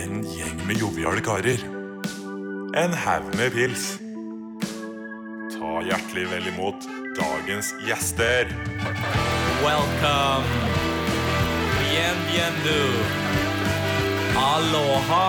[0.00, 1.60] En gjeng med joviale karer.
[2.76, 3.98] En haug med pils.
[5.52, 6.86] Ta hjertelig vel imot
[7.18, 8.48] dagens gjester.
[9.60, 10.46] Welcome.
[11.82, 12.80] Bienvenido.
[14.40, 15.26] Aloha.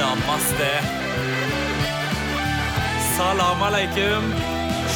[0.00, 0.74] Namaste.
[3.14, 4.30] Salam aleikum.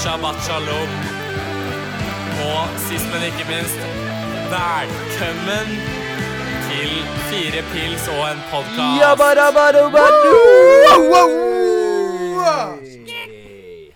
[0.03, 1.03] Shabbat shalom.
[2.51, 3.79] Og sist, men ikke minst,
[4.51, 5.94] velkommen
[6.85, 9.00] til Fire pils og en podkast.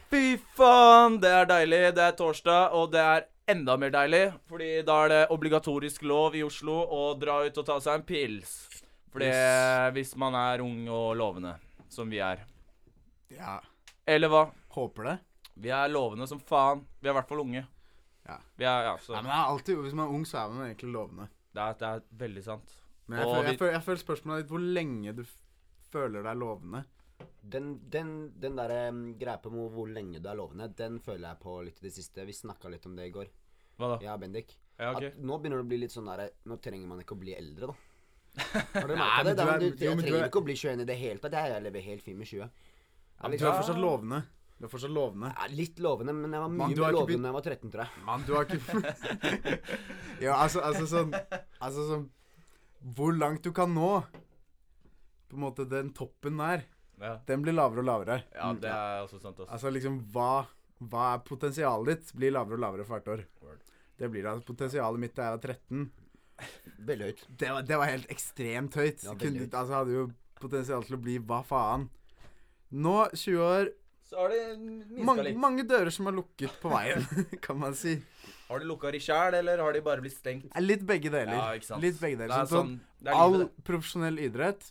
[0.09, 0.23] Fy
[0.57, 1.83] faen, det er deilig.
[1.99, 4.23] Det er torsdag, og det er enda mer deilig.
[4.49, 8.09] Fordi da er det obligatorisk lov i Oslo å dra ut og ta seg en
[8.09, 8.57] pils.
[9.13, 9.29] Fordi
[9.99, 11.59] hvis man er ung og lovende,
[11.93, 12.47] som vi er.
[13.37, 13.59] Ja,
[14.09, 14.47] Eller hva?
[14.73, 15.19] håper det.
[15.61, 16.87] Vi er lovende som faen.
[17.03, 17.67] Vi er i hvert fall unge.
[18.25, 18.41] Ja.
[18.57, 20.53] Vi er, ja, så Nei, men det er alltid, Hvis man er ung, så er
[20.55, 21.29] man egentlig lovende.
[21.53, 22.78] det, er, det er veldig sant.
[23.09, 25.23] Men jeg, Og føler, jeg, føler, jeg føler spørsmålet ditt hvor lenge du
[25.93, 26.85] føler deg lovende.
[27.49, 31.31] Den, den, den der um, greia på hvor hvor lenge du er lovende, den føler
[31.31, 32.27] jeg på litt i det siste.
[32.29, 33.31] Vi snakka litt om det i går,
[33.81, 33.99] Hva da?
[34.05, 34.53] jeg og Bendik.
[34.79, 35.09] Ja, okay.
[35.15, 37.33] At nå begynner det å bli litt sånn der Nå trenger man ikke å bli
[37.35, 37.77] eldre, da.
[38.77, 39.35] Har du merka men det?
[39.35, 41.19] du er- du, jo, jeg du trenger er- ikke å bli 21 i det hele
[41.25, 41.33] tatt.
[41.41, 42.45] Jeg, lever helt fint med 20.
[43.19, 44.21] Ja, du er fortsatt lovende.
[44.59, 45.33] Du er fortsatt lovende.
[45.35, 47.83] Ja, litt lovende, men jeg var mye Man, mer lovende da jeg var 13, tror
[47.87, 48.05] jeg.
[48.07, 49.59] Mann, du har ikke
[50.29, 52.07] Ja, altså, altså sånn Altså sånn
[52.83, 54.03] Hvor langt du kan nå
[55.29, 56.63] På en måte den toppen der
[56.99, 57.17] Ja.
[57.27, 59.39] Den blir lavere og lavere ja, det er også sant.
[59.39, 59.53] Altså.
[59.55, 60.47] Altså liksom Hva,
[60.79, 63.61] hva er potensialet ditt Blir lavere og lavere for hvert år Word.
[63.99, 65.91] Det blir det altså Potensialet mitt da jeg var 13
[66.87, 67.23] Veldig høyt.
[67.39, 69.55] Det var, det var helt ekstremt høyt Ja, Kunne, høyt.
[69.59, 70.07] Altså hadde jo
[70.39, 71.89] potensial til å bli Hva faen
[72.71, 73.71] Nå, 20 år
[74.09, 75.37] Så har det minska mange, litt.
[75.43, 77.03] mange dører som er lukket på veien
[77.45, 77.99] Kan man si
[78.49, 80.49] Har de lukka de sjæl, eller har de bare blitt stengt?
[80.65, 81.85] Litt begge deler Ja, ikke sant.
[81.85, 83.49] Litt begge Det deler er Sånn, sånn, det er All det.
[83.69, 84.71] profesjonell idrett,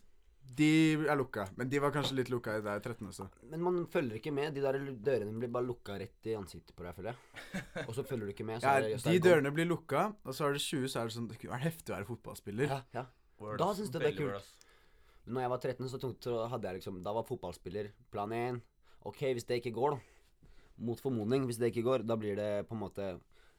[0.57, 0.69] de
[1.05, 1.43] er lukka.
[1.59, 3.27] Men de var kanskje litt lukka i deg 13 også.
[3.51, 4.55] Men man følger ikke med.
[4.55, 7.83] De der dørene blir bare lukka rett i ansiktet på deg, føler jeg.
[7.83, 8.63] Og så følger du ikke med.
[8.63, 11.03] Så Ja, er det, er de dørene blir lukka, og så er det 20, så
[11.03, 12.73] er det sånn Det kunne vært heftig å være fotballspiller.
[12.73, 13.05] Ja, ja.
[13.37, 14.49] Word, Da syns jeg det er kult.
[15.27, 18.61] Når jeg var 13, så, tungt, så hadde jeg liksom Da var fotballspiller plan 1.
[19.05, 20.49] Ok, hvis det ikke går, da.
[20.87, 23.05] Mot formodning, hvis det ikke går, da blir det på en måte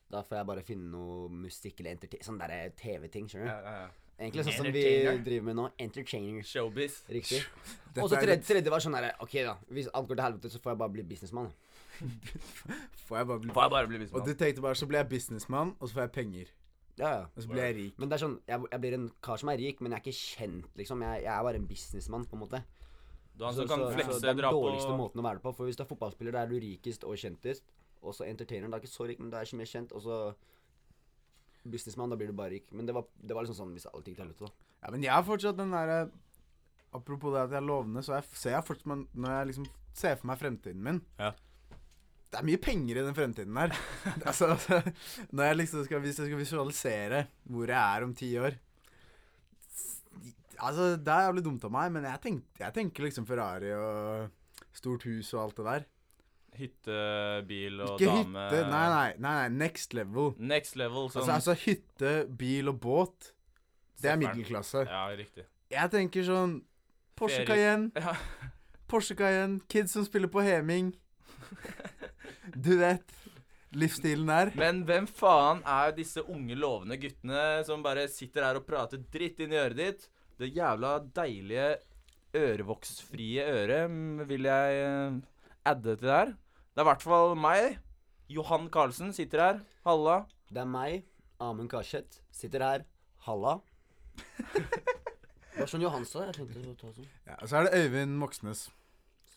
[0.09, 2.22] Da får jeg bare finne noe musikk eller entertain...
[2.25, 3.50] Sånn derre TV-ting, skjønner du.
[3.53, 4.09] Ja, ja, ja.
[4.19, 4.82] Egentlig sånn som vi
[5.22, 5.65] driver med nå.
[5.78, 6.43] Entertainer.
[6.47, 7.03] Showbiz.
[7.12, 7.43] Riktig.
[8.03, 9.54] Og så tredje, tredje var sånn derre Ok, da.
[9.71, 11.53] Hvis alt går til helvete, så får jeg bare bli businessmann.
[13.09, 15.09] Får jeg bare bli Får jeg bare bli Og du tenkte bare så blir jeg
[15.10, 16.50] businessmann, og så får jeg penger.
[16.99, 17.25] Ja, ja.
[17.34, 17.97] Og så blir jeg rik.
[17.99, 20.05] Men det er sånn Jeg, jeg blir en kar som er rik, men jeg er
[20.05, 21.03] ikke kjent, liksom.
[21.06, 22.62] Jeg, jeg er bare en businessmann, på en måte.
[23.38, 25.43] Du han Så, som kan så, så flekse, det er den dårligste måten å være
[25.43, 25.53] på.
[25.54, 27.66] For hvis du er fotballspiller, da er du rikest og kjentest.
[28.03, 29.94] Og så entertainer, da er ikke så rik, men da er ikke mer kjent.
[29.94, 30.19] Og så
[31.69, 32.71] businessmann, da blir du bare rik.
[32.75, 34.66] Men det var, det var liksom sånn hvis alt gikk til helvete, da.
[34.78, 35.99] Ja, men jeg har fortsatt den derre
[36.94, 39.65] Apropos det at jeg er lovende, så jeg, ser jeg fortsatt men Når jeg liksom
[39.99, 41.34] ser for meg fremtiden min Ja.
[42.28, 43.72] Det er mye penger i den fremtiden der.
[44.28, 44.78] altså, altså,
[45.32, 48.59] når jeg liksom skal, hvis jeg skal visualisere hvor jeg er om ti år
[50.58, 54.66] Altså, det er jævlig dumt av meg, men jeg, tenk, jeg tenker liksom Ferrari og
[54.74, 55.86] stort hus og alt det der.
[56.58, 56.98] hytte,
[57.46, 58.62] bil og Ikke dame hytte.
[58.72, 59.48] Nei, nei, nei, nei.
[59.66, 60.32] Next level.
[60.38, 63.32] Next level, sånn Altså, altså hytte, bil og båt.
[64.02, 64.84] Det er middelklasse.
[64.88, 65.44] Ja, riktig.
[65.70, 66.58] Jeg tenker sånn
[67.19, 67.52] Porsche Ferie.
[67.54, 67.90] Cayenne.
[68.08, 68.16] Ja.
[68.88, 70.94] Porsche Cayenne, kids som spiller på Heming.
[72.56, 73.14] Du vet.
[73.76, 74.50] Livsstilen der.
[74.56, 79.42] Men hvem faen er disse unge, lovende guttene som bare sitter her og prater dritt
[79.44, 80.06] inn i øret ditt?
[80.38, 81.76] Det jævla deilige
[82.37, 85.16] ørevoksfrie øret mm, vil jeg eh,
[85.65, 86.25] adde til der.
[86.75, 87.78] Det er i hvert fall meg.
[88.31, 89.60] Johan Karlsen sitter her.
[89.87, 90.19] Halla.
[90.53, 91.03] Det er meg,
[91.41, 92.84] Amund Karseth, sitter her.
[93.26, 93.56] Halla.
[94.38, 96.22] Det var sånn Johan sa.
[96.28, 97.09] Jeg tenkte å ta sånn.
[97.26, 98.69] Ja, og så er det Øyvind Moxnes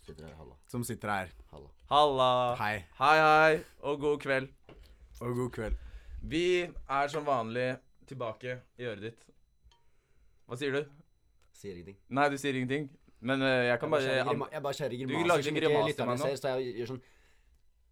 [0.02, 0.56] Sitter her, halla.
[0.70, 1.32] som sitter her.
[1.54, 1.70] Halla.
[1.92, 2.30] Halla.
[2.60, 4.50] Hei Hei, hei, og god kveld.
[5.22, 5.76] og god kveld.
[6.22, 6.46] Vi
[6.90, 7.68] er som vanlig
[8.10, 9.28] tilbake i øret ditt.
[10.52, 10.82] Hva sier du?
[11.56, 11.98] Sier ingenting.
[12.12, 12.90] Nei, du sier ingenting.
[13.22, 15.58] Men eh, jeg kan Jeg bare kjører grima- jeg bare kjører Du lager som en
[15.58, 16.28] ikke grimase til lytterne meg nå.
[16.28, 16.40] ser.
[16.42, 17.02] Så jeg gjør sånn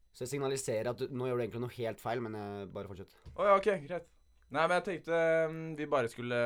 [0.10, 2.90] Så jeg signaliserer at du, nå gjør du egentlig noe helt feil, men jeg bare
[2.90, 3.14] fortsett.
[3.38, 4.08] Å ja, ok, greit.
[4.50, 5.20] Nei, men jeg tenkte
[5.54, 6.40] mm, vi bare skulle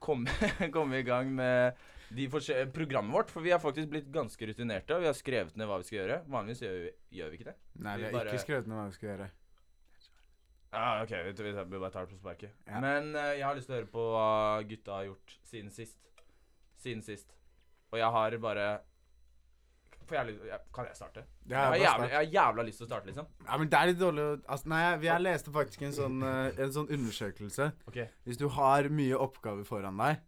[0.00, 0.30] komme,
[0.76, 1.74] komme i gang med
[2.14, 2.28] de
[2.72, 3.30] programmet vårt.
[3.34, 5.98] For vi har faktisk blitt ganske rutinerte, og vi har skrevet ned hva vi skal
[6.04, 6.20] gjøre.
[6.30, 7.56] Vanligvis gjør vi, gjør vi ikke det.
[7.82, 9.30] Nei, Vi vi har bare- ikke skrevet ned hva vi skal gjøre.
[10.72, 12.54] Ja, ok, vi, vi vi bare tar det på sparket.
[12.66, 12.80] Ja.
[12.80, 14.30] Men eh, jeg har lyst til å høre på hva
[14.68, 15.98] gutta har gjort siden sist.
[16.80, 17.36] Siden sist.
[17.92, 18.66] Og jeg har bare
[20.08, 21.26] For jeg, jeg, Kan jeg starte?
[21.44, 23.28] Ja, Jeg har, jævla, jeg har jævla lyst til å starte, liksom.
[23.44, 26.18] Ja, men det er litt dårlig å altså, Nei, jeg, jeg leste faktisk en sånn,
[26.26, 27.68] eh, en sånn undersøkelse.
[27.92, 28.08] Okay.
[28.24, 30.24] Hvis du har mye oppgaver foran deg,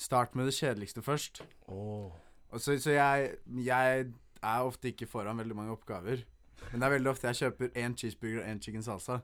[0.00, 1.42] Start med det kjedeligste først.
[1.68, 2.14] Og
[2.56, 4.06] så, så jeg, jeg
[4.40, 6.22] er ofte ikke foran veldig mange oppgaver.
[6.70, 9.18] Men det er veldig ofte jeg kjøper én cheeseburger og én chicken salsa.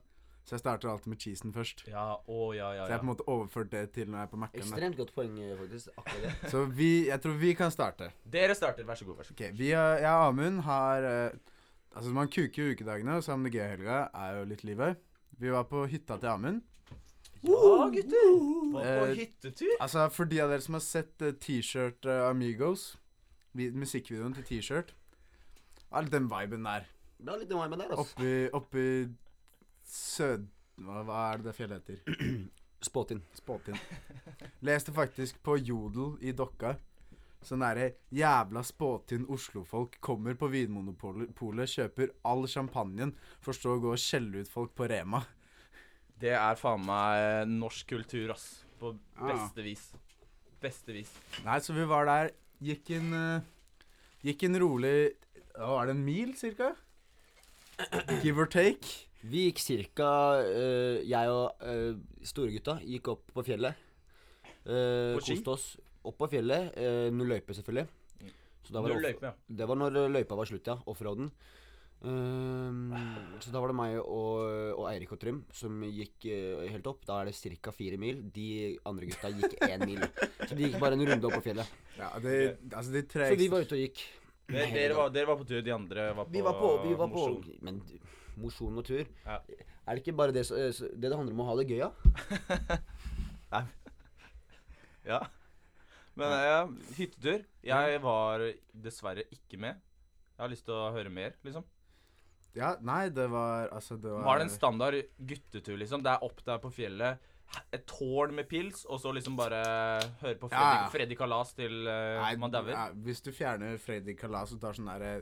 [0.47, 1.81] Så jeg starter alltid med cheesen først.
[1.91, 4.29] Ja, å ja, ja, Så jeg har på en måte overført det til når jeg
[4.29, 4.61] er på Mac-en.
[4.63, 5.89] Ekstremt godt poeng, eh, faktisk.
[5.99, 6.51] Akkurat det.
[6.53, 8.13] Så vi, jeg tror vi kan starte.
[8.37, 9.17] Dere starter, vær så god.
[9.19, 9.43] vær så god.
[9.49, 11.31] Ok, vi har, Jeg og Amund har eh,
[11.97, 14.99] Altså, man kuker jo ukedagene, og så MDG-helga er jo litt livet.
[15.41, 16.63] Vi var på hytta til Amund.
[17.43, 18.27] Ja, gutter!
[18.73, 19.75] Var på Eh, hyttetur.
[19.81, 22.97] Altså, for de av dere som har sett eh, T-shirt eh, Amigos,
[23.57, 24.93] vi, musikkvideoen til T-shirt
[25.91, 26.85] Ja, litt den viben der.
[27.19, 28.13] Det var litt den viben der, altså.
[28.15, 28.87] Oppi, oppi
[29.87, 30.49] Sød...
[30.77, 32.43] Hva, hva er det det fjellet heter?
[32.89, 33.23] Spåtin.
[33.35, 33.79] Spåtin.
[34.67, 36.75] Leste faktisk på Jodel i Dokka.
[37.47, 43.13] Sånn derre jævla spåtinn Oslo-folk kommer på Vinmonopolet, kjøper all champagnen,
[43.45, 45.23] for så å gå og skjelle ut folk på Rema.
[46.19, 48.49] Det er faen meg eh, norsk kultur, ass.
[48.81, 49.85] På beste beste vis.
[50.63, 51.13] Beste vis.
[51.47, 52.33] Nei, så vi var der,
[52.65, 53.53] gikk en eh,
[54.27, 54.95] Gikk en rolig
[55.53, 56.73] Hva var det, en mil cirka?
[58.25, 59.06] Give or take.
[59.25, 60.09] Vi gikk cirka
[60.45, 61.97] eh, Jeg og uh,
[62.27, 63.79] storegutta gikk opp på fjellet.
[64.67, 65.39] Uh, På ski?
[65.39, 65.67] Koste oss
[66.07, 66.75] opp på fjellet.
[66.77, 67.87] Uh, null løype, selvfølgelig.
[68.23, 68.33] Mm.
[68.67, 69.57] Så da var Null det, løype, ja.
[69.61, 70.77] det var når eh, løypa var slutt, ja.
[70.91, 71.31] Offroaden.
[72.07, 72.93] Ehm,
[73.41, 74.43] så da var det meg og,
[74.77, 77.07] og Eirik og Trym som gikk uh, helt opp.
[77.09, 77.73] Da er det ca.
[77.75, 78.21] fire mil.
[78.35, 80.05] De andre gutta gikk én mil.
[80.43, 81.79] Så de gikk bare en runde opp på fjellet.
[81.97, 82.37] Ja, det,
[82.69, 84.05] altså det Så vi var ute og gikk.
[84.47, 86.93] Dere, dere, var, dere var på tur, de andre var på, Vi var på, vi
[86.95, 87.57] var på mosjon.
[87.67, 87.81] Men
[88.41, 89.41] mosjon og tur Ja.
[89.87, 91.91] Er det ikke bare det, det det handler om å ha det gøy, ja?
[95.07, 95.21] Ja.
[96.19, 96.61] Men ja,
[96.97, 97.45] hyttetur.
[97.67, 98.43] Jeg var
[98.75, 99.79] dessverre ikke med.
[100.35, 101.65] Jeg har lyst til å høre mer, liksom.
[102.57, 104.97] Ja, nei, det var Altså, det var Var det en standard
[105.29, 106.03] guttetur, liksom?
[106.05, 107.21] Det er opp der på fjellet,
[107.71, 109.61] et tårn med pils, og så liksom bare
[110.23, 110.89] høre på Freddy, Ja, ja.
[110.91, 112.73] Freddy Kalas til uh, Nei, man dauer?
[112.73, 115.13] ja, Hvis du fjerner Freddy Kalas og tar sånn derre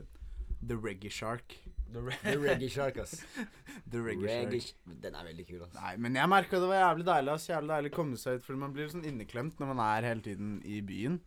[0.65, 1.57] The Reggae Shark
[1.93, 3.13] The Re- The Reggae Shark, ass.
[3.91, 4.95] The Reggae, Reggae, Shark.
[5.03, 5.73] den er veldig kul, ass.
[5.77, 7.31] Nei, men jeg merka det var jævlig deilig.
[7.35, 10.09] ass Jævlig deilig å komme seg ut, fordi man blir sånn inneklemt når man er
[10.09, 11.19] hele tiden i byen.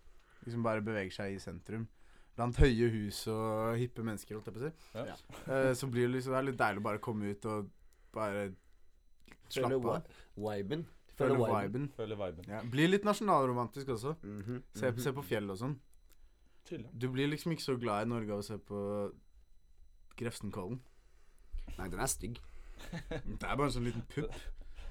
[0.44, 1.86] Liksom bare beveger seg i sentrum.
[2.38, 4.74] Blant høye hus og hippe mennesker, holdt jeg på å si.
[4.94, 5.16] Ja.
[5.48, 7.70] Uh, så blir det liksom det er litt deilig å bare komme ut og
[8.14, 8.44] bare
[9.50, 10.06] slappe av.
[10.36, 10.84] viben.
[11.18, 11.62] Føle Føler viben.
[11.64, 11.88] viben.
[11.96, 12.44] Føler viben.
[12.52, 12.60] Ja.
[12.70, 14.14] Bli litt nasjonalromantisk også.
[14.22, 15.00] Mhm, Se, mhm.
[15.02, 15.78] se på fjell og sånn.
[16.92, 18.78] Du blir liksom ikke så glad i Norge av å se på
[20.18, 20.80] Grefsenkollen.
[21.78, 22.40] Nei, den er stygg.
[23.08, 24.34] Det er bare en sånn liten pupp.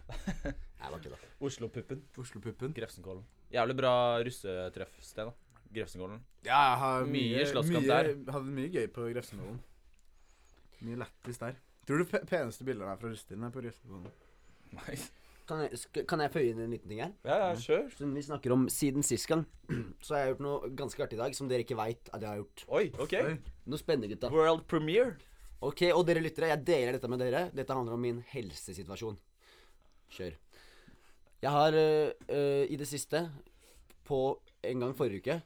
[0.08, 1.20] Jeg var ikke det.
[1.44, 2.04] Oslo-puppen.
[2.22, 2.74] Oslo-puppen.
[2.78, 3.26] Grefsenkollen.
[3.52, 3.94] Jævlig bra
[4.24, 5.64] russetreffsted, da.
[5.76, 6.22] Grefsenkollen.
[6.48, 8.32] Ja, jeg har Mye slåsskamp mye, der.
[8.32, 9.60] Hadde mye gøy på Grefsenkollen.
[10.88, 11.58] Mye lættis der.
[11.88, 14.12] Tror du pe peneste bildet er fra russetiden er på Grefsenkollen?
[14.78, 15.12] Nice.
[15.48, 17.14] Kan jeg, kan jeg føye inn en liten ting her?
[17.24, 17.86] Ja, ja, kjør.
[17.96, 19.46] Som vi snakker om siden sist gang,
[20.04, 22.28] så har jeg gjort noe ganske artig i dag som dere ikke veit at jeg
[22.28, 22.66] har gjort.
[22.68, 23.16] Oi, OK.
[23.22, 23.38] Oi.
[23.72, 24.32] Noe spennende, gutta.
[24.34, 25.16] World premiere.
[25.64, 27.46] Ok, og dere lyttere, jeg deler dette med dere.
[27.56, 29.16] Dette handler om min helsesituasjon.
[30.18, 30.36] Kjør.
[31.42, 33.24] Jeg har øh, øh, i det siste,
[34.06, 34.20] på
[34.68, 35.40] en gang forrige uke,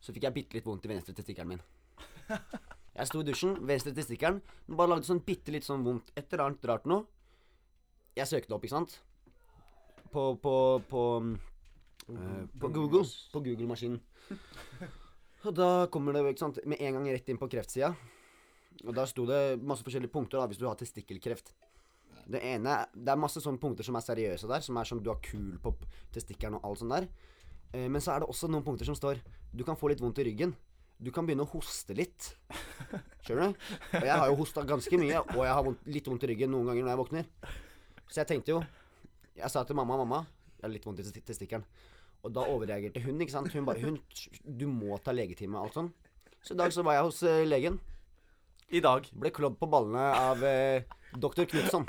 [0.00, 1.64] så fikk jeg bitte litt vondt i venstre testikkelen min.
[3.00, 6.10] Jeg sto i dusjen, venstre testikkelen, den bare lagde sånn bitte litt sånn vondt.
[6.18, 7.06] Et eller annet rart noe.
[8.18, 8.96] Jeg søkte opp, ikke sant?
[10.10, 10.54] På, på,
[10.90, 11.02] på,
[12.10, 13.04] uh, på Google.
[13.32, 14.00] På Google-maskinen.
[15.46, 17.94] Og da kommer det ikke sant, med en gang rett inn på kreftsida.
[18.84, 21.52] Og da sto det masse forskjellige punkter da, hvis du har testikkelkreft.
[22.30, 25.10] Det ene Det er masse sånne punkter som er seriøse der, som er som du
[25.10, 25.72] har kul på
[26.14, 27.08] testikkelen og alt sånt der.
[27.72, 29.22] Eh, men så er det også noen punkter som står
[29.54, 30.54] Du kan få litt vondt i ryggen.
[31.00, 32.34] Du kan begynne å hoste litt.
[33.24, 33.64] Skjønner du?
[33.96, 36.52] Og jeg har jo hosta ganske mye, og jeg har vondt, litt vondt i ryggen
[36.52, 37.30] noen ganger når jeg våkner.
[38.10, 38.60] Så jeg tenkte jo
[39.40, 40.22] Jeg sa til mamma mamma,
[40.58, 41.64] jeg har litt vondt i testi- testikkelen.
[42.24, 43.52] Og da overreagerte hun, ikke sant.
[43.54, 43.96] Hun bare hun,
[44.44, 45.92] Du må ta legetime og alt sånn.
[46.44, 47.78] Så i dag så var jeg hos uh, legen.
[48.70, 49.08] I dag.
[49.16, 51.82] Ble klådd på ballene av uh, doktor Knutson.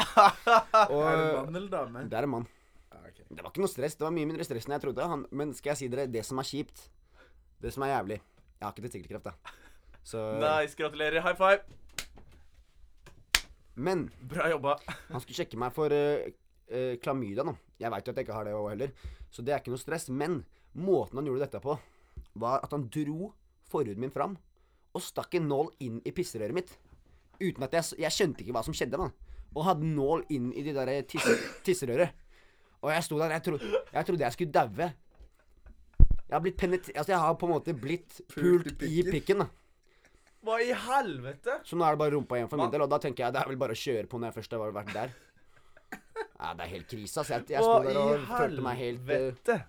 [0.92, 2.06] Og Er det mann eller dame?
[2.10, 2.48] det er en mann.
[2.92, 3.20] Ja, ok.
[3.30, 3.96] Det var ikke noe stress.
[4.00, 5.06] Det var mye mindre stress enn jeg trodde.
[5.12, 6.88] Han, men skal jeg si dere det som er kjipt?
[7.62, 9.36] Det som er jævlig Jeg har ikke testikkelkreft, da.
[10.04, 10.76] Så Nice.
[10.80, 11.22] Gratulerer.
[11.22, 11.62] High five.
[13.76, 14.76] Men Bra jobba.
[15.12, 16.32] han skulle sjekke meg for eh,
[16.72, 17.54] eh, klamydia nå.
[17.82, 18.94] Jeg veit jo at jeg ikke har det òg heller,
[19.32, 20.08] så det er ikke noe stress.
[20.10, 20.42] Men
[20.74, 21.76] måten han gjorde dette på,
[22.42, 23.32] var at han dro
[23.72, 24.38] forhuden min fram
[24.92, 26.74] og stakk en nål inn i pisserøret mitt.
[27.42, 29.14] Uten at jeg Jeg skjønte ikke hva som skjedde, mann.
[29.56, 32.12] Og hadde nål inn i de der tisse, tisserøret.
[32.82, 33.58] Og jeg sto der, jeg, tro,
[33.94, 34.92] jeg trodde jeg skulle daue.
[36.32, 38.88] Jeg har blitt penetrert Altså, jeg har på en måte blitt Pult i pult i
[39.04, 39.12] pikken.
[39.12, 39.48] pikken, da.
[40.42, 41.60] Hva i helvete?
[41.68, 43.42] Så nå er det bare rumpa igjen for min del, og da tenker jeg det
[43.44, 45.12] er vel bare å kjøre på når jeg først har vært der.
[46.42, 47.34] Ja, det er helt krise, altså.
[47.38, 49.14] Jeg, jeg sto der og følte meg helt
[49.54, 49.60] uh?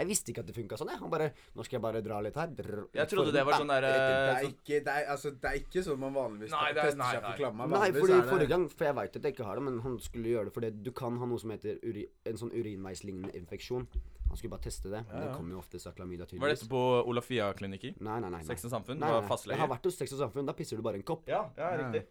[0.00, 1.00] Jeg visste ikke at det funka sånn, jeg.
[1.02, 1.26] Han bare
[1.58, 2.46] Nå skal jeg bare dra litt her.
[2.54, 4.44] Drr, Jeg trodde det var sånn der rett.
[4.64, 7.24] Det eh, det altså, det er ikke sånn man vanligvis Nei, er- tester nei, seg
[7.26, 7.66] for klamma.
[7.72, 9.98] Nei, fordi det- forrige gang For jeg veit at jeg ikke har det, men han
[9.98, 13.88] skulle gjøre det fordi du kan ha noe som heter uri, en sånn urinveislignende infeksjon.
[14.30, 15.02] Han skulle bare teste det.
[15.10, 15.26] Men Ja, ja.
[15.26, 16.60] det kommer jo oftest av klamydia, Var tydeligvis.
[16.62, 18.00] dette på Olafia-klinikker?
[18.00, 18.38] Nei, nei, nei.
[18.38, 18.46] nei.
[18.46, 18.98] Sex og samfunn?
[19.02, 19.28] Nei, Var nei, nei.
[19.34, 19.58] fastlege?
[19.58, 20.46] Jeg har vært hos Sex og Samfunn.
[20.46, 21.26] Da pisser du bare en kopp.
[21.28, 21.76] Ja, ja, Ja.
[21.90, 22.06] riktig.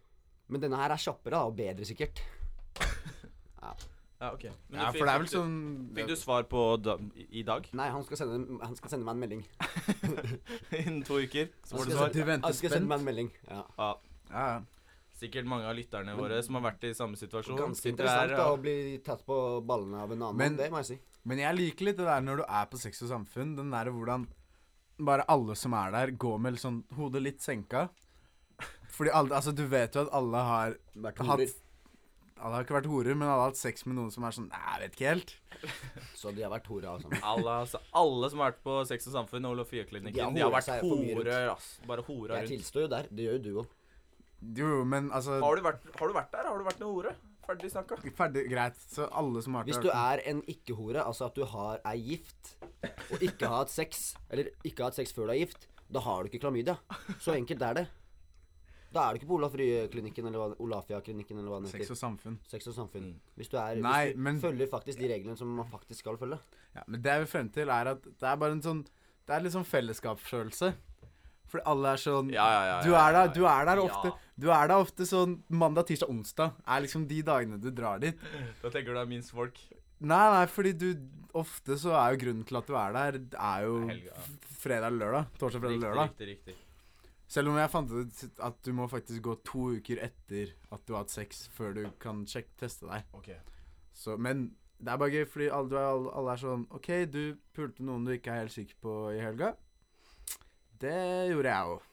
[0.49, 2.19] Men denne her er kjappere da, og bedre, sikkert.
[3.61, 4.43] Ja, ok.
[4.69, 6.97] Men Ja, du for det er vel fikk- sånn Fikk du svar på da,
[7.31, 7.67] i dag?
[7.73, 9.43] Nei, han skal sende, han skal sende meg en melding.
[10.79, 11.47] Innen to uker?
[11.63, 12.11] Så Han får du svar.
[12.13, 12.89] Du venter han skal sende spent.
[12.91, 13.29] meg en melding.
[13.49, 13.63] Ja.
[13.77, 13.89] Ja.
[14.29, 14.59] Ja, ja.
[15.19, 17.57] Sikkert mange av lytterne våre som har vært i samme situasjon.
[17.59, 18.51] Ganske sitter interessant her, da, ja.
[18.55, 19.37] å bli tatt på
[19.67, 20.99] ballene av en annen Men- mann, det må jeg si.
[21.27, 23.89] Men jeg liker litt det der når du er på Sex og Samfunn, den der
[23.91, 24.27] hvordan
[24.99, 27.89] bare alle som er der, går med sånn hodet litt senka.
[28.95, 31.51] Fordi alle, altså du vet jo at alle har Vært hatt horer.
[32.39, 34.47] Alle har ikke vært horer, men alle har hatt sex med noen som er sånn
[34.47, 35.33] Nei, jeg vet ikke helt.
[36.19, 37.11] Så de har vært horer, altså.
[37.19, 40.53] Alle, altså, alle som har vært på Sex og Samfunn og Olofia-klinikken, De de har
[40.53, 41.67] vært altså horer, ass.
[41.89, 43.09] Bare hora Jeg tilstår jo der.
[43.11, 43.75] Det gjør jo du òg.
[44.55, 46.47] Jo, men altså Har du, vært, har du vært der?
[46.47, 47.15] Har du vært noen hore?
[47.49, 47.97] Ferdig snakka.
[48.15, 48.77] Ferdig, greit.
[48.93, 52.53] Så alle som har Hvis du er en ikke-hore, altså at du har, er gift,
[53.09, 56.03] og ikke har hatt sex, eller ikke har hatt sex før du er gift, da
[56.05, 56.77] har du ikke klamydia.
[57.19, 57.85] Så enkelt er det.
[58.91, 62.39] Da er du ikke på Olaf Rye-klinikken eller Olafia-klinikken eller hva den Sex og samfunn.
[62.49, 63.03] Sex og samfunn.
[63.13, 63.19] Mm.
[63.37, 66.17] Hvis du er Nei, Hvis du men- følger faktisk de reglene som man faktisk skal
[66.17, 66.39] følge.
[66.75, 68.85] Ja, men det jeg vil frem til, er at det er bare en sånn
[69.27, 70.73] Det er litt sånn fellesskapsfølelse.
[71.49, 72.81] Fordi alle er sånn Ja, ja, ja.
[72.83, 73.83] Du er der, du er der Ja.
[73.87, 77.99] ofte Du er der ofte sånn mandag, tirsdag, onsdag er liksom de dagene du drar
[77.99, 78.15] dit.
[78.63, 79.53] Da tenker du det er minst folk.
[80.01, 80.95] Nei, nei, fordi du
[81.35, 83.87] Ofte så er jo grunnen til at du er der, er jo
[84.57, 85.27] fredag eller lørdag.
[85.37, 86.09] Torsdag, fredag Riktig, lørdag.
[86.09, 86.55] riktig, riktig.
[87.29, 90.95] Selv om jeg fant ut at du må faktisk gå to uker etter at du
[90.95, 93.05] har hatt sex, før du kan sjekke, teste deg.
[93.13, 93.29] Ok.
[93.93, 94.47] Så, men
[94.79, 97.21] det er bare gøy, fordi alle, alle, alle er sånn OK, du
[97.55, 99.53] pulte noen du ikke er helt sikker på i helga.
[100.79, 100.95] Det
[101.29, 101.85] gjorde jeg òg.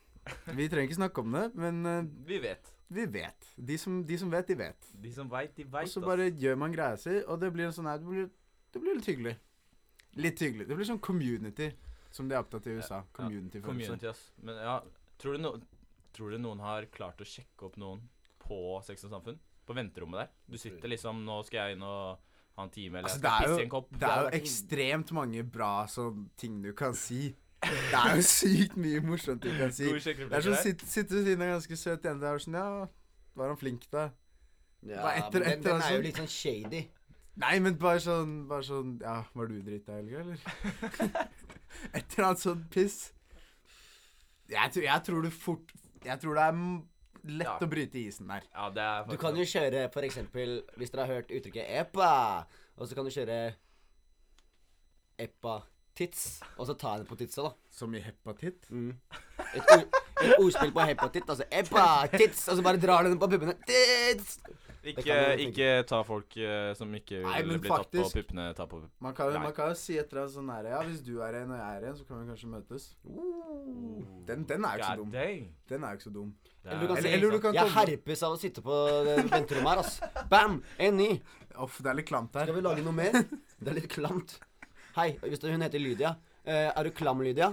[0.56, 2.70] Vi trenger ikke snakke om det, men uh, Vi vet.
[2.88, 3.48] vi vet.
[3.56, 4.88] De som, de som vet, de vet.
[5.02, 7.74] De som veit, de Og så bare gjør man greia si, og det blir en
[7.74, 8.30] sånn her det blir,
[8.72, 9.34] det blir litt hyggelig.
[10.16, 10.68] Litt hyggelig.
[10.70, 11.72] Det blir sånn community,
[12.14, 13.02] som de er opptatt i USA.
[13.18, 13.66] Community-følelse.
[13.66, 14.22] Community, ass.
[14.40, 14.78] Men ja,
[15.18, 15.54] tror du, no
[16.16, 18.00] tror du noen har klart å sjekke opp noen
[18.46, 19.38] på Sex og Samfunn?
[19.66, 20.28] På venterommet der?
[20.48, 22.18] Du sitter liksom Nå skal jeg inn og
[22.56, 23.90] ha en time, eller Altså, jeg skal er pisse jo- i en kopp.
[23.90, 26.06] Det er jo ekstremt mange bra så,
[26.40, 27.34] ting du kan si.
[27.66, 29.84] Det er jo sykt mye morsomt du kan si.
[29.90, 32.86] Det er sånn sitter sitte, ved siden av en ganske søt jente og sånn Ja,
[33.36, 34.06] var han flink, da?
[34.86, 35.90] Ja, Bare etter- men den, etter den altså.
[35.90, 36.82] er jo litt sånn shady.
[37.36, 40.38] Nei, men bare sånn, bare sånn Ja, var du drita i helga, eller?
[41.94, 43.12] Et eller annet sånt piss.
[44.48, 45.72] Jeg, tror- jeg tror du fort
[46.04, 46.88] Jeg tror det er m-
[47.24, 47.58] lett Ja.
[47.58, 48.42] å bryte isen der.
[48.54, 51.66] Ja, det er Du faktisk kan jo kjøre for eksempel Hvis dere har hørt uttrykket
[51.68, 52.46] 'epa',
[52.78, 53.54] og så kan du kjøre
[55.18, 55.62] 'epa
[55.96, 57.52] tits', og så ta henne på titsa, da.
[57.72, 58.66] Som i hepatitt.
[58.70, 58.90] Mm.
[59.54, 59.86] Et, ord,
[60.22, 63.54] et ordspill på hepatitt, altså 'epa tits', og så bare drar du den på puppene.
[63.66, 64.38] Tits!
[64.86, 68.66] Ikke, ikke ta folk eh, som ikke Nei, vil men bli tatt på puppene, ta
[68.70, 68.80] på.
[69.02, 71.40] Man kan, man kan jo si et eller annet sånn her Ja, hvis du er
[71.42, 72.86] en og jeg er en, så kan vi kanskje møtes.
[74.28, 75.10] Den, den er jo ikke så dum.
[75.14, 75.42] dang.
[75.70, 76.30] Den er jo ikke så dum.
[76.66, 78.76] Eller du kan er- si Eller du kan Jeg herpes av å sitte på
[79.30, 80.00] venterommet her, ass.
[80.30, 80.60] Bam!
[80.78, 81.10] En ny.
[81.62, 82.46] Uff, det er litt klamt her.
[82.48, 83.12] Skal vi lage noe mer?
[83.60, 84.38] Det er litt klamt.
[84.96, 86.16] Hei, hvis det- hun heter Lydia.
[86.46, 87.52] Uh, er du klam, Lydia?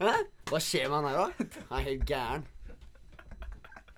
[0.00, 0.12] Hæ?
[0.48, 1.64] Hva skjer med han her, da?
[1.70, 2.44] Han er helt gæren.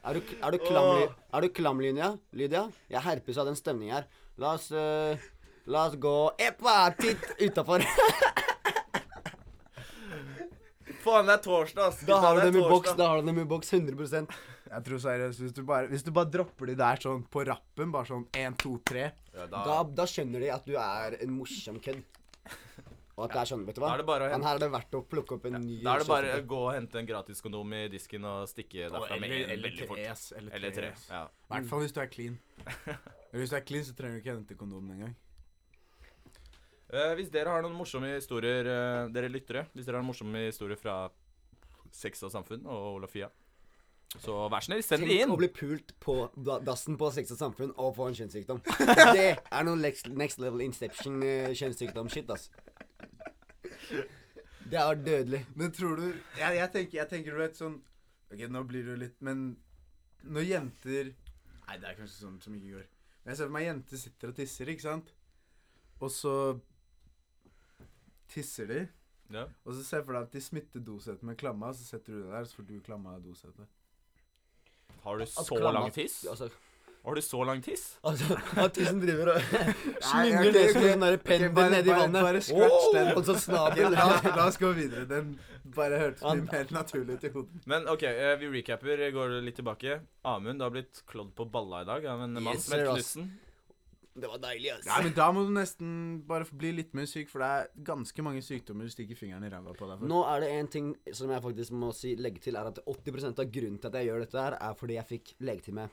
[0.06, 0.88] Er du, er du klam,
[1.34, 2.12] er du klam Lydia?
[2.38, 2.60] Lydia?
[2.92, 4.04] Jeg herpes av den stemningen her.
[4.38, 5.18] La oss uh,
[5.66, 6.94] La oss gå Epa!
[6.94, 7.82] Titt utafor.
[11.02, 12.04] Faen, det er torsdag, ass.
[12.06, 12.94] Da har du dem i boks.
[12.98, 14.30] Da har du dem i boks 100%
[14.70, 17.90] Jeg tror seriøst, hvis du bare, hvis du bare dropper de der sånn på rappen,
[17.94, 21.34] bare sånn én, to, tre Ja, da, da, da skjønner de at du er en
[21.34, 22.02] morsom kødd.
[23.16, 23.94] Og at det er sånn, vet du hva?
[23.94, 24.04] Hente...
[24.20, 26.32] det Han her er det verdt å plukke opp en ny da er det bare
[26.37, 30.02] å gå og hente en gratiskondom i disken og stikke derfra med en veldig fort.
[30.37, 30.90] Eller, Eller tre.
[31.08, 31.23] Ja.
[31.25, 32.37] I hvert fall hvis du er clean.
[33.37, 35.16] Hvis du er clean, så trenger du ikke hente kondomen engang.
[36.87, 40.44] Uh, hvis dere har noen morsomme historier, uh, dere lyttere, hvis dere har noen morsomme
[40.46, 40.94] historier fra
[41.92, 43.28] Sex og samfunn og Olafia,
[44.23, 45.11] så vær så snill, send inn.
[45.11, 45.32] Tenk inn.
[45.35, 46.14] å bli pult på
[46.64, 48.62] dassen på Sex og Samfunn og få en kjønnssykdom.
[49.16, 52.49] Det er noe next, level inception eh, kjønnssykdom-shit, ass.
[54.71, 55.42] Det er dødelig.
[55.54, 57.76] Men tror du Jeg, jeg, tenker, jeg tenker du vet sånn
[58.33, 59.45] Ok, nå blir det litt Men
[60.26, 61.12] når jenter
[61.66, 62.83] Nei, det er kanskje sånn som ikke går.
[63.23, 65.09] Men jeg ser for meg jenter sitter og tisser, ikke sant?
[65.99, 66.35] Og så
[68.30, 68.85] tisser de.
[69.35, 69.42] Ja.
[69.64, 72.21] Og så ser jeg for deg at de smitter dosetet med klamma, så setter du
[72.21, 73.66] det der, så får du klamma dosetet.
[75.02, 76.21] Har du så lang tiss?
[76.30, 76.52] Altså,
[77.06, 77.84] Har du så lang tiss?
[78.02, 78.34] Altså,
[78.64, 79.42] at tissen driver og
[80.10, 82.25] slynger ned som en pendel nedi vannet.
[82.26, 83.10] bare scratch den.
[83.14, 83.94] Og så snabel.
[83.94, 85.04] la, oss gå videre.
[85.06, 85.36] Den
[85.76, 87.60] bare hørtes mye mer naturlig ut i hodet.
[87.70, 89.04] Men OK, eh, vi recapper.
[89.14, 90.00] Går litt tilbake.
[90.26, 93.28] Amund, du har blitt klådd på balla i dag av en mann som sir,
[94.16, 94.88] Det var deilig, ass.
[94.88, 95.92] Nei, men da må du nesten
[96.26, 99.52] bare bli litt mer syk, for det er ganske mange sykdommer du stikker fingeren i
[99.52, 100.10] ræva på deg for.
[100.10, 103.44] Nå er det en ting som jeg faktisk må si, legge til, er at 80%
[103.44, 105.86] av grunnen til at jeg gjør dette her, er fordi jeg fikk legetime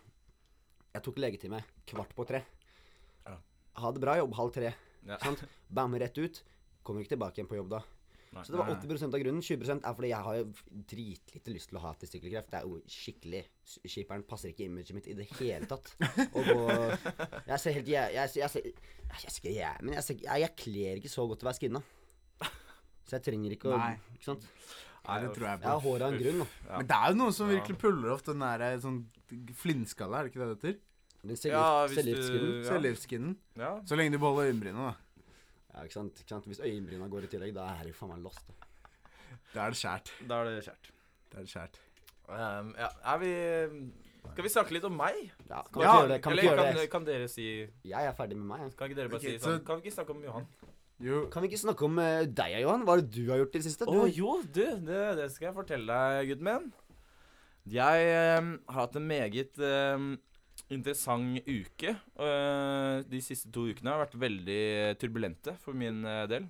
[0.94, 2.44] Jeg tok legetime kvart på tre.
[3.26, 3.38] Ja.
[3.82, 4.74] Ha det bra, jobb halv tre.
[5.08, 5.18] Ja.
[5.24, 5.42] Sant?
[5.74, 6.44] Bam, rett ut.
[6.86, 7.80] Kommer ikke tilbake igjen på jobb da.
[8.34, 9.42] Nei, Så det var 80% av grunnen.
[9.46, 10.38] 20% er fordi jeg har
[10.90, 12.50] dritlite lyst til å ha testikkelkreft.
[12.50, 13.42] Det er jo skikkelig
[13.86, 15.92] Skipperen passer ikke i imaget mitt i det hele tatt.
[16.38, 16.56] Og på,
[17.48, 21.02] Jeg ser helt Jeg, jeg, jeg, ser- jeg, ser jeg, Men jeg, jeg, jeg kler
[21.02, 21.84] ikke så godt å være skinna.
[23.04, 23.94] Så jeg trenger ikke å Nei.
[24.16, 24.50] Ikke sant?
[25.04, 25.80] Nei, det tror jeg på.
[25.84, 26.46] håret av en grunn, da.
[26.70, 26.78] Ja.
[26.78, 29.00] Men det er jo noen som virkelig puller off den der eh, sånn
[29.60, 30.80] flintskalle, er det ikke det det heter?
[31.24, 32.70] Den Ja, du- Ja.
[32.70, 33.38] Selvgiftskinnen.
[33.56, 33.72] Ja.
[33.86, 34.96] Så lenge du beholder øyenbryna, da.
[35.74, 36.20] Ja, ikke sant?
[36.20, 36.46] ikke sant?
[36.46, 38.44] Hvis øyenbryna går i tillegg, da er det jo faen meg lost.
[38.48, 38.54] Da.
[39.54, 40.12] Da er det skjært.
[40.28, 40.90] Da er det kjært.
[41.32, 41.80] Da er det skjært.
[42.30, 43.32] Um, ja, er vi
[44.32, 45.32] Skal vi snakke litt om meg?
[45.50, 46.22] Ja, kan vi Ja, ikke gjøre det?
[46.24, 46.90] Kan Eller ikke gjøre kan, det?
[46.92, 47.48] kan dere si
[47.84, 48.78] Jeg er ferdig med meg.
[48.78, 50.48] Kan ikke dere bare okay, si sånn så- Kan vi ikke snakke om Johan?
[51.04, 52.86] Jo, Kan vi ikke snakke om eh, deg, Johan?
[52.88, 53.88] Hva er det du har gjort i det siste?
[53.90, 56.70] Å Du, jo, du, det, det skal jeg fortelle deg, gutten min.
[57.74, 60.06] Jeg eh, har hatt en meget eh,
[60.72, 61.96] interessant uke.
[61.96, 64.64] Eh, de siste to ukene har vært veldig
[65.02, 66.48] turbulente for min eh, del.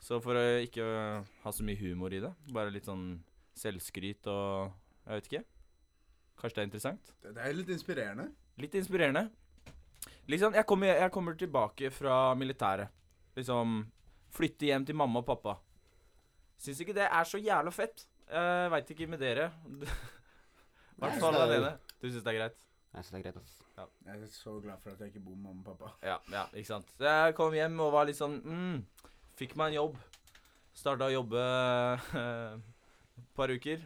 [0.00, 3.18] Så for å ikke eh, ha så mye humor i det, bare litt sånn
[3.60, 4.70] selvskryt og
[5.04, 5.42] Jeg vet ikke.
[6.40, 7.12] Kanskje det er interessant?
[7.20, 8.26] det det er litt inspirerende.
[8.60, 9.26] Litt inspirerende.
[10.30, 12.88] Liksom, jeg kommer, jeg kommer tilbake fra militæret.
[13.40, 13.80] Liksom
[14.30, 15.56] Flytte hjem til mamma og pappa.
[16.60, 18.04] Syns ikke det er så jævla fett.
[18.30, 19.48] Jeg veit ikke med dere.
[21.00, 21.72] I hvert fall det alene.
[21.98, 22.68] Du syns det er greit?
[22.90, 23.56] Jeg synes det er greit, ass.
[24.04, 25.92] Jeg er så glad for at jeg ikke bor med mamma og pappa.
[26.06, 26.90] Ja, ja, ikke sant.
[27.00, 28.80] Jeg kom hjem og var litt sånn mm,
[29.40, 29.98] Fikk meg en jobb.
[30.76, 33.82] Starta å jobbe et par uker.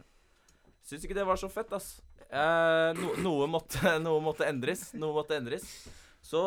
[0.84, 1.94] Syns ikke det var så fett, ass.
[2.28, 4.90] Eh, no, noe, måtte, noe måtte endres.
[4.98, 5.68] Noe måtte endres.
[6.24, 6.42] Så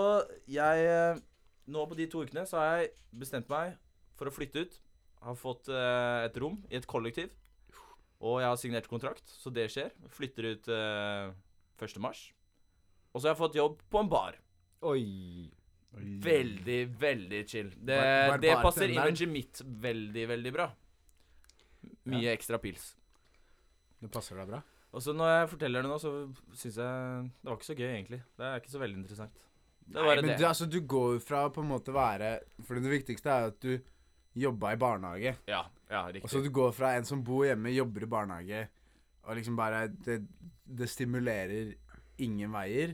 [0.50, 1.22] jeg eh,
[1.68, 3.76] Nå på de to ukene så har jeg bestemt meg
[4.18, 4.78] for å flytte ut.
[5.26, 7.34] Har fått eh, et rom i et kollektiv.
[8.24, 9.92] Og jeg har signert kontrakt, så det skjer.
[10.14, 11.34] Flytter ut eh,
[11.84, 12.00] 1.
[12.02, 12.24] mars.
[13.14, 14.38] Og så har jeg fått jobb på en bar.
[14.88, 15.50] Oi.
[15.98, 17.70] Veldig, veldig chill.
[17.74, 20.68] Det, Bar- bar- det passer imaget mitt veldig, veldig bra.
[22.08, 22.92] Mye ekstra pils.
[24.02, 24.60] Det passer deg bra.
[24.96, 26.12] Og så når jeg forteller det nå, så
[26.56, 28.20] syns jeg Det var ikke så gøy, egentlig.
[28.38, 29.42] Det er ikke så veldig interessant.
[29.88, 30.38] Det var Nei, men det.
[30.42, 32.32] du, altså, du går jo fra på en måte være
[32.68, 33.78] For det viktigste er jo at du
[34.38, 35.32] jobba i barnehage.
[35.48, 38.68] Ja, ja, Og så du går fra en som bor hjemme, jobber i barnehage,
[39.24, 40.20] og liksom bare Det,
[40.68, 41.72] det stimulerer
[42.20, 42.94] ingen veier,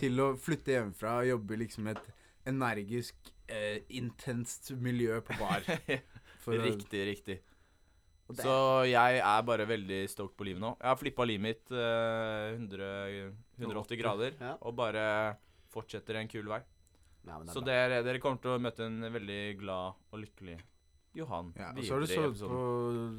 [0.00, 2.00] til å flytte hjemmefra og jobbe liksom et
[2.50, 3.14] energisk,
[3.48, 5.62] eh, intenst miljø på bar.
[6.44, 7.38] For å- Riktig, riktig.
[8.34, 10.70] Så jeg er bare veldig stoked på livet nå.
[10.80, 14.54] Jeg har flippa livet mitt eh, 100, 180 grader Ja.
[14.60, 15.04] og bare
[15.74, 16.60] fortsetter en kul vei.
[17.24, 20.58] Ja, det er Så dere, dere kommer til å møte en veldig glad og lykkelig
[21.14, 21.52] Johan.
[21.56, 22.62] ja, og så har du sovet på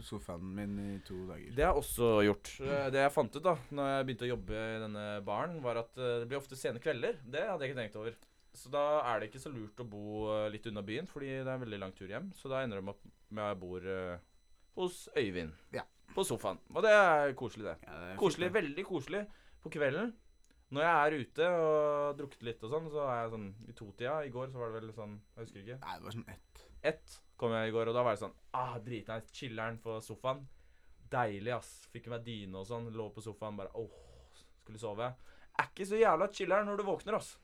[0.03, 1.53] sofaen min i to dager.
[1.55, 2.49] Det har jeg også gjort.
[2.61, 5.79] Eh, Det jeg fant ut da Når jeg begynte å jobbe i denne baren, var
[5.79, 7.21] at eh, det blir ofte sene kvelder.
[7.23, 8.17] Det hadde jeg ikke tenkt over.
[8.55, 10.03] Så da er det ikke så lurt å bo
[10.35, 12.29] eh, litt unna byen, fordi det er en veldig lang tur hjem.
[12.35, 13.89] Så da ender det med at jeg bor
[14.75, 15.55] hos Øyvind.
[15.73, 15.83] Ja.
[16.13, 16.59] På sofaen.
[16.75, 17.77] Og det er koselig, det.
[17.87, 19.23] Ja, det er Koselig, veldig koselig
[19.63, 20.11] på kvelden.
[20.73, 24.15] Når jeg er ute og drukket litt og sånn, så er jeg sånn i totida.
[24.25, 25.77] I går så var det vel sånn Jeg husker ikke.
[25.83, 26.63] Nei, det var sånn ett.
[26.89, 29.29] Ett kom jeg i går, og da var det sånn Ah, dritnice.
[29.35, 30.41] Chiller'n på sofaen.
[31.11, 31.69] Deilig, ass.
[31.93, 32.89] Fikk meg dyne og sånn.
[32.95, 33.93] Lå på sofaen bare åh,
[34.63, 35.11] skulle sove.
[35.55, 37.35] Er ikke så jævla chiller'n når du våkner, ass.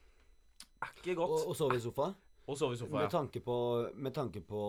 [0.82, 1.48] Er ikke Og, godt.
[1.48, 2.10] og sove i sofa?
[2.50, 3.10] Og sove i sofa, Med ja.
[3.14, 3.56] tanke på,
[3.96, 4.62] med tanke på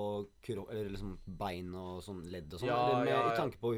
[0.44, 2.68] kro, eller liksom bein og sånn ledd og sånn?
[2.68, 3.32] Ja, eller med, ja, ja.
[3.32, 3.72] i tanke på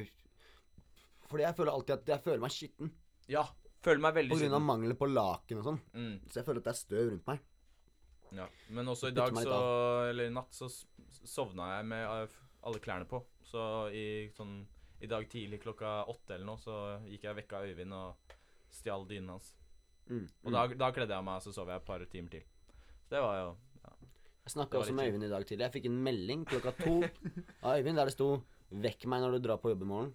[1.30, 2.90] Fordi jeg føler alltid at jeg føler meg skitten.
[3.30, 3.46] Ja.
[3.84, 5.80] Føler meg veldig På grunn av mangel på laken og sånn.
[5.92, 7.42] Mm, Så jeg føler at det er støv rundt meg.
[8.34, 8.46] ja.
[8.70, 9.58] Men også i dag så
[10.10, 10.68] Eller i natt så
[11.24, 12.30] sovna jeg med
[12.64, 13.20] alle klærne på.
[13.44, 14.64] Så i sånn
[15.04, 18.16] I dag tidlig klokka åtte eller noe, så gikk jeg og vekka Øyvind og
[18.72, 19.52] stjal dynen hans.
[20.08, 20.24] Mm.
[20.44, 22.44] Og da, da kledde jeg meg, så sov jeg et par timer til.
[23.04, 23.50] Så det var jo
[24.44, 25.10] Jeg snakka også med.
[25.10, 25.64] Øyvind i dag tidlig.
[25.66, 26.96] Jeg fikk en melding klokka to
[27.64, 28.42] av Øyvind der det sto
[28.72, 30.14] 'Vekk meg når du drar på jobb i morgen'.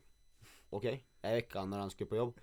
[0.72, 0.84] Ok.
[0.90, 2.34] Jeg vekka han når han skulle på jobb.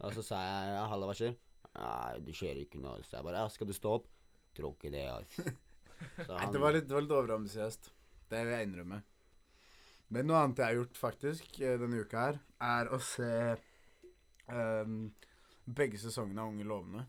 [0.00, 1.36] Og så sa jeg ja, 'halla, hva skjer?'
[1.74, 3.02] 'Nei, det skjer ikke noe'.
[3.04, 4.08] Så jeg bare 'ja, skal du stå opp?'
[4.56, 5.44] Tror ikke det, altså.
[6.26, 7.90] Så Nei, han- det var litt, det var litt overambisiøst.
[8.30, 9.02] Det vil jeg innrømme.
[10.10, 13.28] Men noe annet jeg har gjort faktisk eh, denne uka her, er å se
[14.50, 15.12] um,
[15.66, 17.04] begge sesongene av Unge lovende.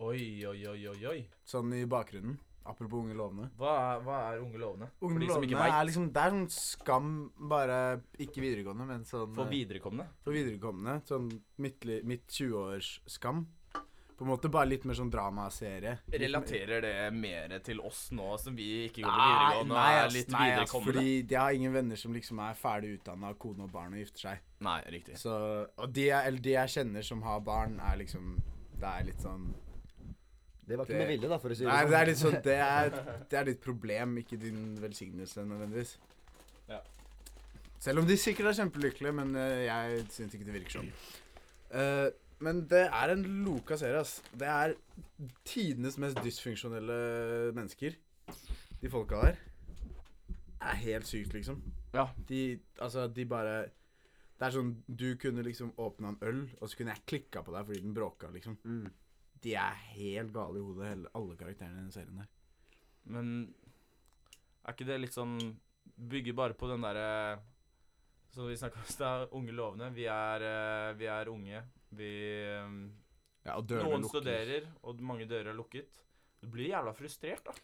[0.00, 1.18] Oi, oi, oi, oi, oi.
[1.44, 2.38] Sånn i bakgrunnen.
[2.66, 3.50] Apropos Unge lovende.
[3.58, 4.88] Hva er, hva er Unge lovende?
[5.06, 7.12] Unge de lovende er liksom Det er sånn skam,
[7.50, 7.76] bare
[8.18, 10.08] ikke videregående, men sånn For eh, viderekomne.
[10.24, 10.98] for viderekomne.
[11.08, 11.30] Sånn
[11.62, 13.44] midt, midt 20-årsskam.
[14.16, 15.98] På en måte bare litt mer sånn dramaserie.
[16.08, 20.32] Relaterer det mer til oss nå som vi ikke går Nei, videregående nei, ass, litt
[20.32, 23.92] nei, ass, fordi jeg har ingen venner som liksom er ferdig utdanna, kone og barn
[23.92, 24.46] og gifter seg.
[24.64, 25.18] Nei, riktig.
[25.20, 25.36] Så,
[25.68, 28.38] og de jeg, eller de jeg kjenner som har barn, er liksom
[28.76, 29.50] Det er litt sånn
[30.66, 31.90] Det var ikke med vilje, da, for å si det Nei, sånn.
[31.92, 32.96] det er litt sånn Det er,
[33.30, 35.92] det er ditt problem, ikke din velsignelse nødvendigvis.
[36.68, 36.80] Ja.
[37.78, 40.90] Selv om de sikkert er kjempelykkelige, men eh, jeg syns ikke det virker sånn.
[41.70, 42.08] Eh,
[42.42, 44.18] men det er en loka serie, ass.
[44.36, 44.74] Det er
[45.46, 46.98] tidenes mest dysfunksjonelle
[47.56, 47.96] mennesker.
[48.82, 49.38] De folka der.
[50.60, 51.62] er helt sykt, liksom.
[51.94, 52.08] Ja.
[52.28, 53.70] De Altså, de bare
[54.36, 57.54] Det er sånn Du kunne liksom åpna en øl, og så kunne jeg klikka på
[57.54, 58.58] deg fordi den bråka, liksom.
[58.64, 58.90] Mm.
[59.46, 62.30] De er helt gale i hodet, hele, alle karakterene i den serien der.
[63.06, 63.28] Men
[64.66, 65.36] er ikke det litt sånn
[65.96, 67.38] Bygger bare på den derre
[68.34, 69.86] Som vi snakka om i stad, unge lovende.
[69.94, 71.60] Vi er, eh, vi er unge.
[71.96, 72.08] Vi
[72.50, 72.74] eh,
[73.46, 74.18] Ja, og Noen lukker.
[74.18, 76.02] studerer, og mange dører er lukket.
[76.42, 77.54] Du blir jævla frustrert, da.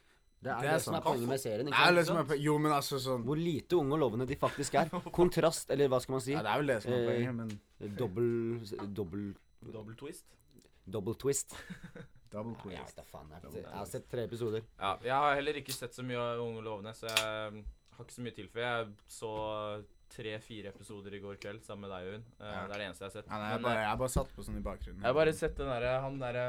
[0.42, 1.66] Det er Det det, er som er poenget med serien.
[1.66, 1.98] Det ikke er sant?
[1.98, 4.88] liksom er, Jo, men altså sånn Hvor lite unge og lovende de faktisk er.
[5.18, 6.32] Kontrast, eller hva skal man si?
[6.32, 8.30] Ja, det er vel det som er Eh, poenget, men Dobbel
[8.94, 9.26] Dobbel
[9.74, 10.24] Dobbel twist.
[10.86, 11.54] Double twist.
[12.32, 12.78] double Ja, quiz.
[12.88, 13.30] vet da faen.
[13.30, 14.62] Jeg, jeg har sett tre episoder.
[14.80, 18.16] Ja, jeg har heller ikke sett så mye av Unge lovende, så jeg har ikke
[18.16, 19.32] så mye til for Jeg så
[20.12, 22.24] tre-fire episoder i går kveld sammen med deg, Øyvind.
[22.40, 22.66] Uh, Ja.
[22.66, 23.28] Det er det eneste jeg har sett.
[23.30, 25.00] Ja, nei, jeg, Men, bare, eh, jeg bare satt på sånn i bakgrunnen.
[25.00, 26.46] jeg har bare sett den derre Han derre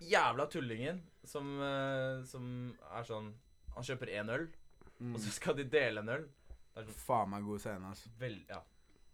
[0.00, 2.48] jævla tullingen som, uh, som
[2.94, 3.32] er sånn
[3.76, 4.48] Han kjøper én øl,
[4.98, 5.12] Mm.
[5.14, 6.24] og så skal de dele en øl.
[6.74, 8.08] Det er sånn Faen meg god scene, altså.
[8.18, 8.62] vel Ja.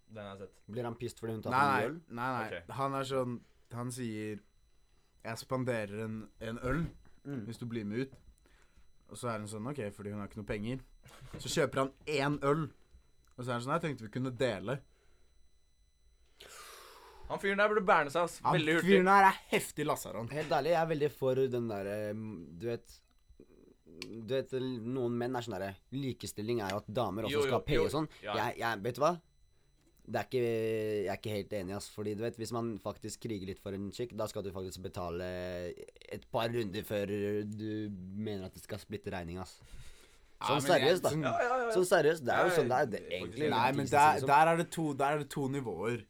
[0.09, 0.55] Den har jeg sett.
[0.72, 2.00] Blir han pissed fordi hun tar en for nei, øl?
[2.09, 2.46] nei, nei.
[2.46, 2.62] Okay.
[2.79, 3.35] Han er sånn
[3.74, 4.40] Han sier
[5.24, 6.84] Jeg spanderer en, en øl
[7.24, 7.46] Mm.
[7.46, 8.16] hvis du blir med ut.
[9.08, 10.82] Og så er hun sånn OK, fordi hun har ikke noe penger.
[11.40, 12.66] Så kjøper han én øl.
[13.38, 14.74] Og så er han sånn Jeg tenkte vi kunne dele.
[17.30, 18.37] Han fyren der burde berne seg, ass.
[18.44, 18.90] Han Veldig hurtig.
[18.90, 20.28] fyren der er heftig lasaron.
[20.37, 21.96] Helt ærlig, jeg er veldig for den derre
[22.60, 22.98] Du vet
[24.28, 24.52] Du vet,
[24.84, 27.64] Noen menn er sånn derre Likestilling er jo at damer også Jo, jo, skal ha
[27.70, 28.08] penger og sånn.
[28.26, 28.34] Ja.
[28.42, 29.14] Jeg, jeg, vet du hva?
[30.04, 31.86] Det er ikke, jeg er ikke helt enig, ass.
[31.94, 34.82] Fordi du vet, hvis man faktisk kriger litt for en chick, da skal du faktisk
[34.84, 35.24] betale
[36.12, 39.56] et par runder før du mener at det skal splitte regninga, ass.
[40.44, 41.10] Sånn seriøst, da.
[41.14, 41.70] sånn- Ja, ja, ja.
[41.72, 42.24] Sånn seriøst.
[42.26, 42.86] Det er jo sånn det er.
[42.92, 46.04] Det er egentlig Nei, men der, der, er det to, der er det to nivåer.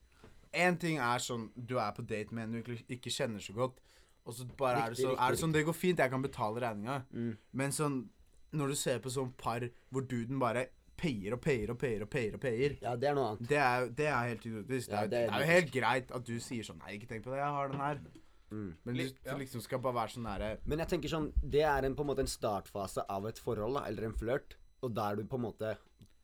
[0.54, 3.54] Én ting er sånn du er på date med en du ikke, ikke kjenner så
[3.54, 3.78] godt,
[4.26, 6.10] og så bare er det Riktig, så, riktig, er det sånn Det går fint, jeg
[6.10, 7.04] kan betale regninga.
[7.12, 7.36] Mm.
[7.52, 8.08] Men sånn
[8.54, 9.60] når du ser på sånn par
[9.92, 10.66] hvor duden bare
[11.04, 13.46] payer og payer og payer og payer og payer Ja, det er noe annet.
[13.52, 14.90] det er, det er helt idiotisk.
[14.90, 17.26] Ja, det, er, det er jo helt greit at du sier sånn Nei, ikke tenk
[17.26, 18.04] på det, jeg har den her.
[18.54, 18.68] Mm.
[18.84, 19.32] Men du, ja.
[19.32, 22.04] du liksom skal bare være sånn nære Men jeg tenker sånn Det er en, på
[22.04, 24.58] en måte en startfase av et forhold, da, eller en flørt.
[24.84, 25.72] Og der du på en måte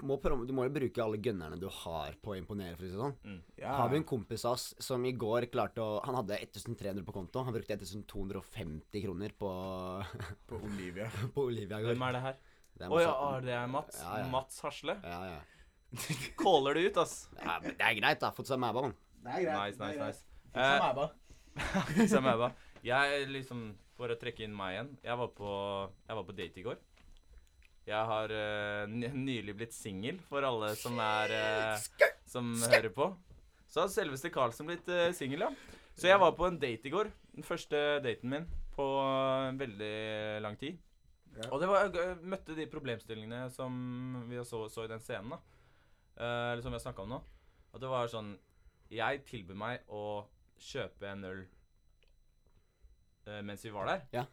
[0.07, 2.89] må prøve, Du må jo bruke alle gunnerne du har på å imponere, for å
[2.89, 3.41] si det sånn.
[3.61, 7.05] ja, Har vi en kompis av oss som i går klarte å Han hadde 1300
[7.07, 7.45] på konto.
[7.45, 9.51] Han brukte 1250 kroner på,
[10.49, 11.11] på Olivia.
[11.35, 11.83] på Olivia.
[11.85, 12.41] Hvem er det her?
[12.81, 13.15] Det er Å ja,
[13.45, 13.99] det er Mats.
[14.01, 14.29] Ja, ja.
[14.33, 14.95] Mats Hasle.
[15.05, 15.41] ja, ja.
[16.41, 17.15] Caller det ut, ass.
[17.37, 18.31] ja men det er greit, da.
[18.33, 18.95] Fått seg mæba, mann.
[19.21, 20.23] Det er Nice, nice, nice.
[20.55, 22.39] Fått seg mæba.
[22.47, 22.51] ba.
[22.87, 23.65] Jeg liksom
[23.99, 24.93] For å trekke inn meg igjen.
[25.05, 25.51] Jeg var på,
[26.07, 26.79] jeg var på date i går.
[27.91, 33.11] Jeg har uh, ny- nylig blitt singel, for alle som er uh, Som hører på.
[33.69, 35.53] Så har selveste Carlsen blitt uh, singel, ja.
[35.99, 37.11] Så jeg var på en date i går.
[37.35, 39.97] Den første daten min på eh, veldig
[40.41, 40.79] lang tid.
[41.39, 41.47] Ja.
[41.51, 43.73] Og det var, jeg møtte de problemstillingene som
[44.29, 45.39] vi så, så i den scenen, da.
[46.17, 47.21] Eh, eller som vi har snakka om nå.
[47.71, 48.33] At det var sånn
[48.91, 50.27] Jeg tilbød meg å
[50.61, 51.41] kjøpe en øl
[53.27, 54.07] eh, mens vi var der.
[54.13, 54.25] Ja.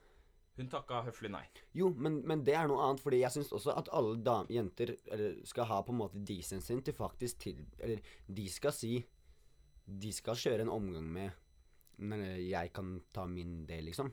[0.58, 1.44] Hun takka høflig nei.
[1.78, 4.96] Jo, men, men det er noe annet, fordi jeg syns også at alle dam jenter
[5.14, 8.96] eller, skal ha på en måte decensyen til faktisk til Eller de skal si
[9.86, 11.30] De skal kjøre en omgang med
[12.02, 14.10] Men eh, jeg kan ta min del, liksom.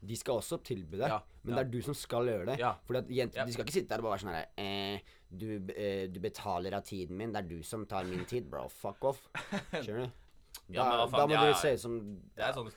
[0.00, 1.56] De skal også tilby det, Ja, men ja.
[1.58, 2.58] det er du som skal gjøre det.
[2.60, 2.74] Ja.
[2.86, 3.48] Fordi at jenter.
[3.48, 6.76] De skal ikke sitte der og bare være sånn her eh, du, eh, du betaler
[6.78, 7.32] av tiden min.
[7.34, 8.68] Det er du som tar min tid, bro.
[8.72, 9.24] Fuck off.
[9.72, 10.24] Skjønner du?
[10.68, 11.96] Da, Ja, men faen, da må du se ut som
[12.36, 12.68] Det er sånn,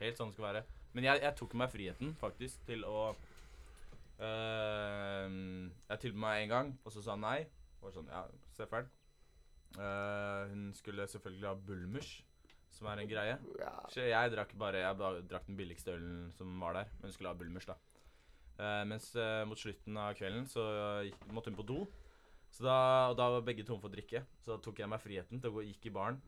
[0.00, 0.62] helt sånn det skal være.
[0.96, 3.00] Men jeg, jeg tok meg friheten, faktisk, til å
[4.20, 5.32] øh,
[5.90, 7.40] Jeg tilbød meg en gang, og så sa han nei.
[7.82, 8.24] Og sånn, ja,
[8.56, 8.92] se fælt.
[9.76, 12.22] Uh, hun skulle selvfølgelig ha bullmush,
[12.76, 13.36] som er en greie.
[13.58, 13.72] ja.
[13.92, 17.12] Så jeg drakk bare Jeg bare drakk den billigste ølen som var der, men hun
[17.16, 17.76] skulle ha Bulmers, da.
[18.58, 20.62] Uh, mens uh, mot slutten av kvelden så
[21.04, 21.82] gikk, måtte hun på do.
[22.50, 22.76] Så da,
[23.10, 24.22] og da var begge tomme for drikke.
[24.40, 26.20] Så da tok jeg meg friheten til å gå gikk i baren.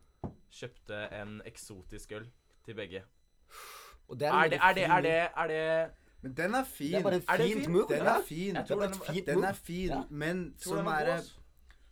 [0.52, 2.26] Kjøpte en eksotisk øl
[2.66, 3.04] til begge.
[4.08, 5.64] Og det er, Er det, er det, er det, er det
[6.22, 6.92] Men den er fin.
[6.92, 7.72] Det er bare en Er det fint fin?
[7.72, 7.88] move.
[7.88, 8.54] Den er fin.
[8.54, 10.02] Jeg er tror den et var- fint Den er fin, Ja.
[10.10, 11.18] men sånn er det.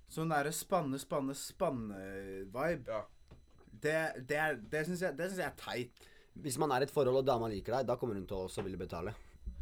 [0.09, 3.03] Sånn derre spanne, spanne, spanne-vibe Ja.
[3.87, 6.07] Det, det, er- det syns jeg, det synes jeg er teit.
[6.45, 8.43] Hvis man er i et forhold og dama liker deg, da kommer hun til å
[8.49, 9.15] også ville betale.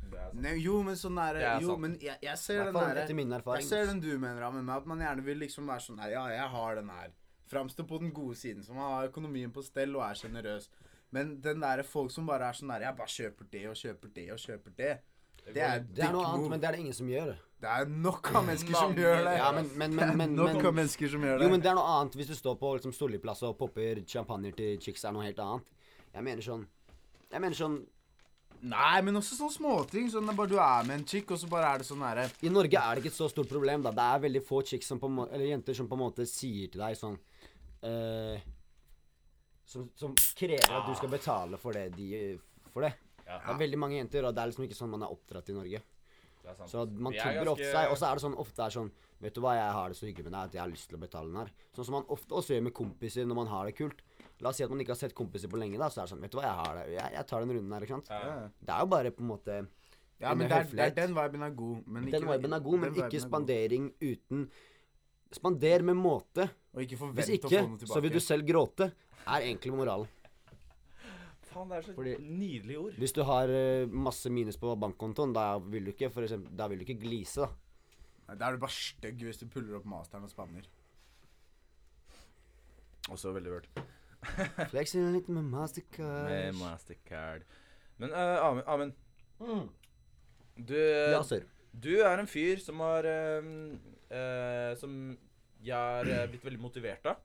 [0.04, 0.40] Det er sant.
[0.44, 1.80] Nei, jo, men sånn Det er Jo, sant.
[1.84, 3.62] men jeg, jeg I ser hvert den fall derre etter min erfaring.
[3.62, 6.10] Jeg ser den du mener, Amund, med at man gjerne vil liksom være sånn her
[6.16, 7.12] Ja, jeg har den her.
[7.50, 10.68] Framstå på den gode siden, man har økonomien på stell og er sjenerøs.
[11.14, 14.14] Men den derre folk som bare er sånn der Jeg bare kjøper det og kjøper
[14.16, 14.92] det og kjøper det.
[15.44, 17.34] Det er Det er noe annet, men det er det ingen som gjør.
[17.64, 19.34] Det er nok av mennesker som gjør det.
[19.38, 21.46] Ja, men, men, men, men, nok av mennesker som gjør det.
[21.46, 24.52] Jo, men det er noe annet hvis du står på liksom, Solli-plass og popper champagne
[24.56, 25.70] til chicks, er noe helt annet.
[26.14, 26.64] Jeg mener sånn
[27.32, 27.82] Jeg mener sånn
[28.64, 30.06] Nei, men også sånne småting.
[30.08, 32.52] Sånn bare du er med en chick, og så bare er det sånn herre I
[32.52, 33.92] Norge er det ikke et så stort problem, da.
[33.92, 36.70] Det er veldig få chicks som på må- Eller jenter som på en måte sier
[36.72, 37.18] til deg sånn
[37.84, 38.38] uh,
[39.68, 42.38] som, som krever at du skal betale for det de
[42.72, 42.94] For det.
[43.26, 43.38] Ja.
[43.40, 45.56] Det er veldig mange jenter, og det er liksom ikke sånn man er oppdratt i
[45.56, 45.80] Norge.
[46.44, 46.68] Det sant.
[46.68, 48.90] Så man tilbyr ofte seg, og så er det sånn ofte er sånn
[49.24, 50.98] Vet du hva, jeg har det så hyggelig med deg at jeg har lyst til
[50.98, 51.52] å betale den her.
[51.72, 54.02] Sånn som man ofte også gjør med kompiser når man har det kult.
[54.44, 56.12] La oss si at man ikke har sett kompiser på lenge, da, så er det
[56.12, 56.82] sånn Vet du hva, jeg har det.
[56.92, 58.10] Jeg, jeg tar den runden her, ikke sant.
[58.12, 58.34] Ja.
[58.60, 59.56] Det er jo bare på en måte
[60.20, 60.98] Ja, men der, er, det er høflighet.
[60.98, 61.78] den viben er god.
[61.86, 64.44] Men ikke, Den viben er god, men ikke er spandering uten
[65.34, 66.50] Spander med måte.
[66.74, 67.94] Og ikke forvent Hvis å få noe tilbake.
[67.96, 68.90] så vil du selv gråte.
[69.24, 70.06] Er egentlig moralen.
[71.54, 72.92] Faen, det er så Fordi- nydelige ord.
[72.98, 76.66] Hvis du har eh, masse minus på bankkontoen, da vil du ikke for eksempel, da
[76.68, 77.48] vil du ikke glise, da.
[78.28, 80.66] Nei, Da er du bare stygg hvis du puller opp masteren og spanner.
[83.12, 83.66] Også veldig vørt.
[84.72, 86.30] Flexing litt med mastercard.
[86.30, 87.42] Med mastercard.
[88.00, 89.00] Men uh, Amund, Amund
[89.44, 89.66] Mm.
[90.56, 91.42] du, Ja, sir.
[91.74, 93.42] du er en fyr som har uh,
[94.14, 95.18] uh, Som
[95.64, 97.16] jeg har eh, blitt veldig motivert av.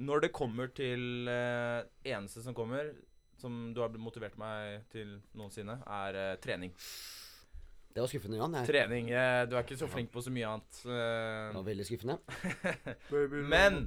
[0.00, 2.92] Når det kommer til uh, Eneste som kommer,
[3.40, 6.72] som du har motivert meg til noensinne, er eh, trening.
[7.90, 8.52] Det var skuffende, Jan.
[8.54, 8.68] Jeg.
[8.70, 9.08] Trening.
[9.10, 10.82] eh, du er ikke så flink på så mye annet.
[10.86, 12.18] eh, Det var veldig skuffende.
[13.50, 13.80] Men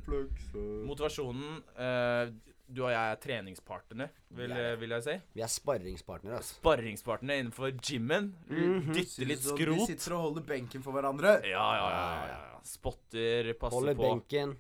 [0.88, 2.34] motivasjonen eh,
[2.74, 4.76] Du og jeg er treningspartnere, vil, Ja, ja.
[4.82, 5.16] vil jeg si.
[5.38, 6.56] Vi er sparringspartnere, altså.
[6.58, 8.32] Sparringspartnere innenfor gymmen.
[8.50, 8.92] Mhm.
[8.96, 9.76] Dytter litt skrot.
[9.84, 11.36] Vi sitter og holder benken for hverandre.
[11.48, 12.06] Ja, ja, ja.
[12.28, 12.62] ja, ja.
[12.66, 14.08] Spotter, passer Holder på.
[14.08, 14.56] benken.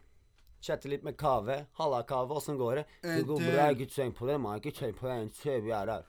[0.63, 1.65] Chatte litt med Kave.
[1.73, 2.83] Halla, Kave, åssen går det?
[3.03, 4.61] Det går bra, ikke tenk på det, mann.
[4.61, 5.57] Ikke tenk på det.
[5.65, 6.05] Vi er her.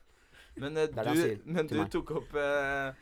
[0.62, 2.95] Men, eh, du, men du tok opp eh,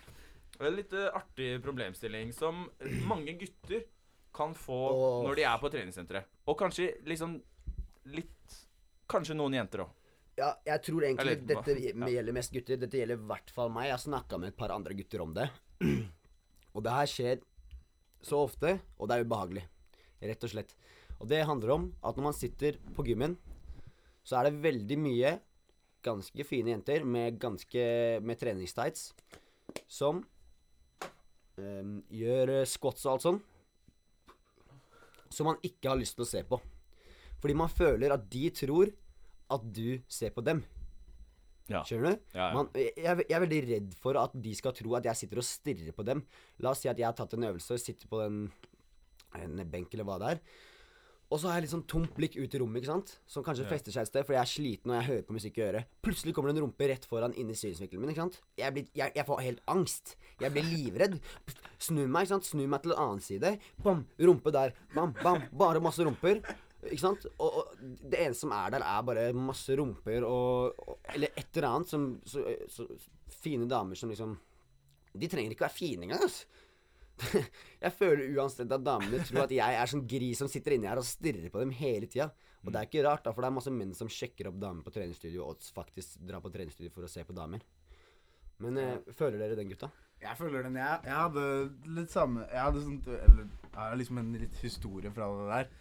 [0.63, 2.65] en litt eh, artig problemstilling som
[3.05, 3.85] mange gutter
[4.33, 5.19] kan få Åh.
[5.27, 6.31] når de er på treningssenteret.
[6.49, 7.41] Og kanskje liksom
[8.17, 8.61] litt
[9.13, 9.89] Kanskje noen jenter òg.
[10.39, 11.63] Ja, jeg tror egentlig Eller, hva?
[11.67, 12.79] dette gjelder mest gutter.
[12.81, 13.91] Dette gjelder i hvert fall meg.
[13.91, 15.45] Jeg har snakka med et par andre gutter om det.
[16.73, 17.43] Og det her skjer
[18.25, 19.67] så ofte, og det er ubehagelig.
[20.23, 20.73] Rett og slett.
[21.23, 23.37] Og det handler om at når man sitter på gymmen,
[24.27, 25.37] så er det veldig mye
[26.03, 27.85] ganske fine jenter med ganske
[28.27, 29.13] med treningstights
[29.87, 30.19] som
[31.63, 33.39] ehm, gjør eh, squats og alt sånn,
[35.31, 36.59] som man ikke har lyst til å se på.
[37.43, 38.91] Fordi man føler at de tror
[39.53, 40.65] at du ser på dem.
[41.71, 41.85] Ja.
[41.87, 42.27] Skjønner du?
[42.35, 42.51] Ja, ja.
[42.57, 45.47] Man, jeg, jeg er veldig redd for at de skal tro at jeg sitter og
[45.47, 46.27] stirrer på dem.
[46.63, 48.45] La oss si at jeg har tatt en øvelse og sitter på den
[49.39, 50.43] en benk eller hva det er.
[51.33, 53.15] Og så har jeg litt sånn tomt blikk ut i rommet, ikke sant?
[53.25, 55.61] som kanskje fester seg et sted fordi jeg er sliten og jeg hører på musikk
[55.61, 55.95] i øret.
[56.05, 58.13] Plutselig kommer det en rumpe rett foran inn i synsvinkelen min.
[58.13, 58.43] ikke sant?
[58.61, 60.13] Jeg, blir, jeg, jeg får helt angst.
[60.43, 61.17] Jeg blir livredd.
[61.81, 62.51] Snur meg, ikke sant?
[62.51, 63.55] Snur meg til en annen side.
[63.81, 64.05] Bam!
[64.21, 64.77] Rumpe der.
[64.93, 65.49] Bam, bam.
[65.57, 66.43] Bare masse rumper.
[66.83, 67.25] Ikke sant?
[67.39, 71.55] Og, og det eneste som er der, er bare masse rumper og, og Eller et
[71.55, 72.43] eller annet som så,
[72.73, 72.89] så,
[73.43, 74.35] Fine damer som liksom
[75.15, 76.49] De trenger ikke være fine engang, altså.
[77.85, 81.01] Jeg føler uanstendig at damene tror at jeg er sånn gris som sitter inni her
[81.01, 82.31] og stirrer på dem hele tida.
[82.63, 84.87] Og det er ikke rart, da, for det er masse menn som sjekker opp damer
[84.87, 87.65] på treningsstudio og faktisk drar på treningsstudio for å se på damer.
[88.63, 89.91] Men eh, føler dere den, gutta?
[90.23, 90.77] Jeg føler den.
[90.79, 91.47] Jeg, jeg hadde
[91.97, 95.73] litt samme Jeg hadde sånt Eller jeg har liksom en litt historie fra det der.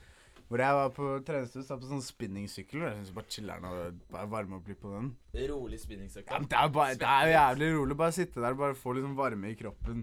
[0.52, 2.82] Hvor jeg var på treningsstudio, satt på sånn spinningsykkel.
[2.82, 3.76] og Jeg synes bare chiller'n å
[4.12, 5.12] bare varme opp litt på den.
[5.52, 5.80] Rolig
[6.34, 7.98] Ja, det er bare, det er jo jævlig rolig.
[8.02, 10.02] Bare sitte der og bare få liksom varme i kroppen.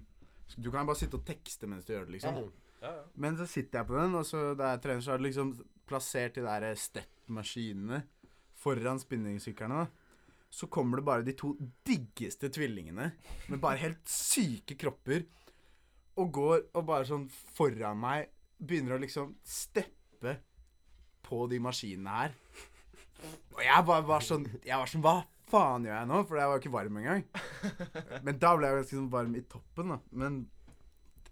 [0.56, 2.38] Du kan bare sitte og tekste mens du gjør det, liksom.
[2.82, 3.04] Ja, ja.
[3.20, 5.52] Men så sitter jeg på den, og så jeg trener, så har jeg liksom
[5.88, 8.02] plassert de der step-maskinene
[8.58, 9.84] foran spinningsyklene.
[9.84, 10.44] da.
[10.50, 11.52] Så kommer det bare de to
[11.84, 13.10] diggeste tvillingene
[13.48, 15.26] med bare helt syke kropper
[16.18, 20.38] og går og bare sånn foran meg begynner å liksom steppe
[21.28, 22.34] på de maskinene her.
[23.54, 25.16] Og jeg bare var sånn Jeg var sånn Hva
[25.50, 26.18] faen gjør jeg nå?
[26.28, 27.24] For jeg var jo ikke varm engang.
[28.26, 29.98] Men da ble jeg ganske sånn varm i toppen, da.
[30.24, 30.38] Men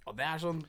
[0.06, 0.64] Og det er sånn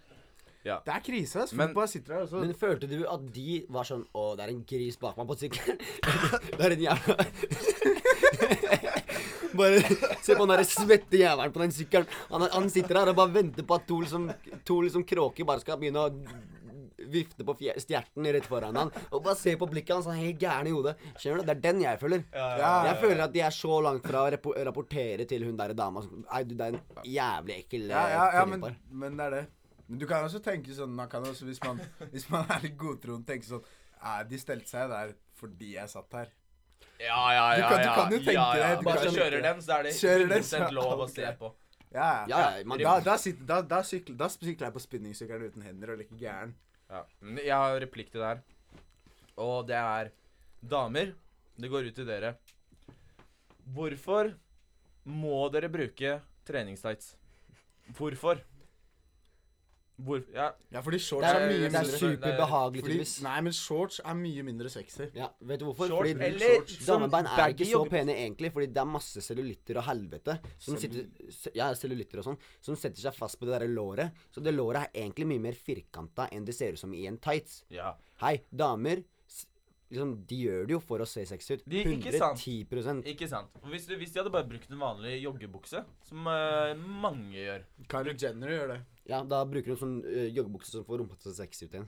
[0.67, 0.79] Ja.
[0.83, 1.43] Det er krise.
[1.45, 1.53] ass.
[1.55, 4.51] Men- bare sitter der og Men følte du at de var sånn Å, det er
[4.55, 5.77] en gris bak meg på sykkelen.
[6.57, 7.15] det er en jævla
[9.57, 9.79] Bare
[10.21, 12.07] se på den der svette jævelen på den sykkelen.
[12.29, 14.27] Han, han sitter her og bare venter på at to liksom,
[14.67, 16.11] to liksom kråker bare skal begynne å
[16.97, 18.91] vifte på stjerten rett foran han.
[19.11, 20.95] Og bare se på blikket hans, han er helt gæren i hodet.
[21.19, 21.45] Skjønner du?
[21.49, 22.23] Det er den jeg føler.
[22.33, 26.01] Ja, Jeg føler at de er så langt fra å rapportere til hun der dama
[26.01, 29.35] som Nei, du, det er en jævlig ekkel Ja, ja, ja men, men det er
[29.37, 29.43] det.
[29.87, 31.79] Men du kan også tenke sånn man kan også, hvis, man,
[32.11, 33.63] hvis man er litt godtroende, tenke sånn
[34.01, 36.29] Nei, De stelte seg der fordi jeg satt her.
[36.97, 37.69] Ja, ja, Du ja.
[37.69, 38.67] kan- du kan jo tenke ja, ja.
[38.73, 41.09] det, du Bare kan kjører den, så er det Kjører den, 100 så- lov å
[41.13, 41.51] se på.
[41.93, 45.45] Ja, Ja, ja, man, Da, da, sitter, da, da, sykler, da sykler jeg på spinningsykkelen
[45.51, 46.55] uten hender og leker gæren.
[46.87, 47.03] Ja.
[47.21, 48.43] Men jeg har replikk til det her.
[49.37, 50.11] Og det er
[50.67, 51.13] Damer,
[51.59, 52.33] det går ut til dere.
[53.75, 54.31] Hvorfor
[55.07, 57.15] må dere bruke treningstights?
[57.97, 58.41] Hvorfor?
[59.97, 63.05] Hvor, ja, Ja, fordi shorts det er, er, mye det er superbehagelig, fordi.
[63.25, 65.07] Nei, men shorts er mye mindre sexy.
[65.17, 65.89] Ja, vet du hvorfor?
[65.89, 69.87] Shorts fordi eller damebein er ikke så pene egentlig, fordi det er masse cellulitter og
[69.89, 71.09] helvete som sitter
[71.57, 74.13] Ja, cellulitter og sånn, som setter seg fast på det derre låret.
[74.29, 77.17] Så det låret er egentlig mye mer firkanta enn det ser ut som i en
[77.17, 77.63] tights.
[77.73, 77.95] ja.
[78.21, 79.03] Hei, damer
[79.91, 81.63] liksom, De gjør det jo for å se sexy ut.
[81.69, 82.41] De- ikke sant.
[82.43, 83.57] 110 Ikke sant.
[83.71, 88.53] Hvis, hvis de hadde bare brukt en vanlig joggebukse, som uh, mange gjør Kylie Jenner
[88.55, 88.79] gjør det.
[89.07, 91.77] Ja, da bruker de sånn uh, joggebukse som får rumpa til å se sexy ut
[91.77, 91.87] igjen.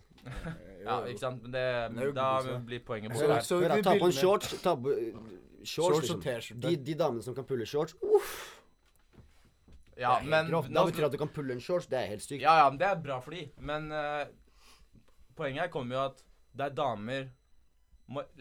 [0.86, 1.44] Ja, ikke sant?
[1.44, 1.66] Men det,
[1.98, 2.30] Det da
[2.64, 3.44] blir poenget borte her.
[3.44, 4.54] så da, ta på en shorts.
[4.64, 5.20] Ta på, uh,
[5.60, 6.22] shorts, Shorts og liksom.
[6.24, 6.64] T-skjorte.
[6.70, 8.38] De, de damene som kan pulle shorts uff,
[10.00, 10.72] Ja, men grovt.
[10.72, 11.90] Da betyr det at du kan pulle en shorts.
[11.92, 12.40] Det er helt sykt.
[12.46, 13.42] Ja, ja, men det er bra for de.
[13.60, 14.24] Men uh,
[15.36, 16.24] poenget her kommer jo at
[16.56, 17.28] det er damer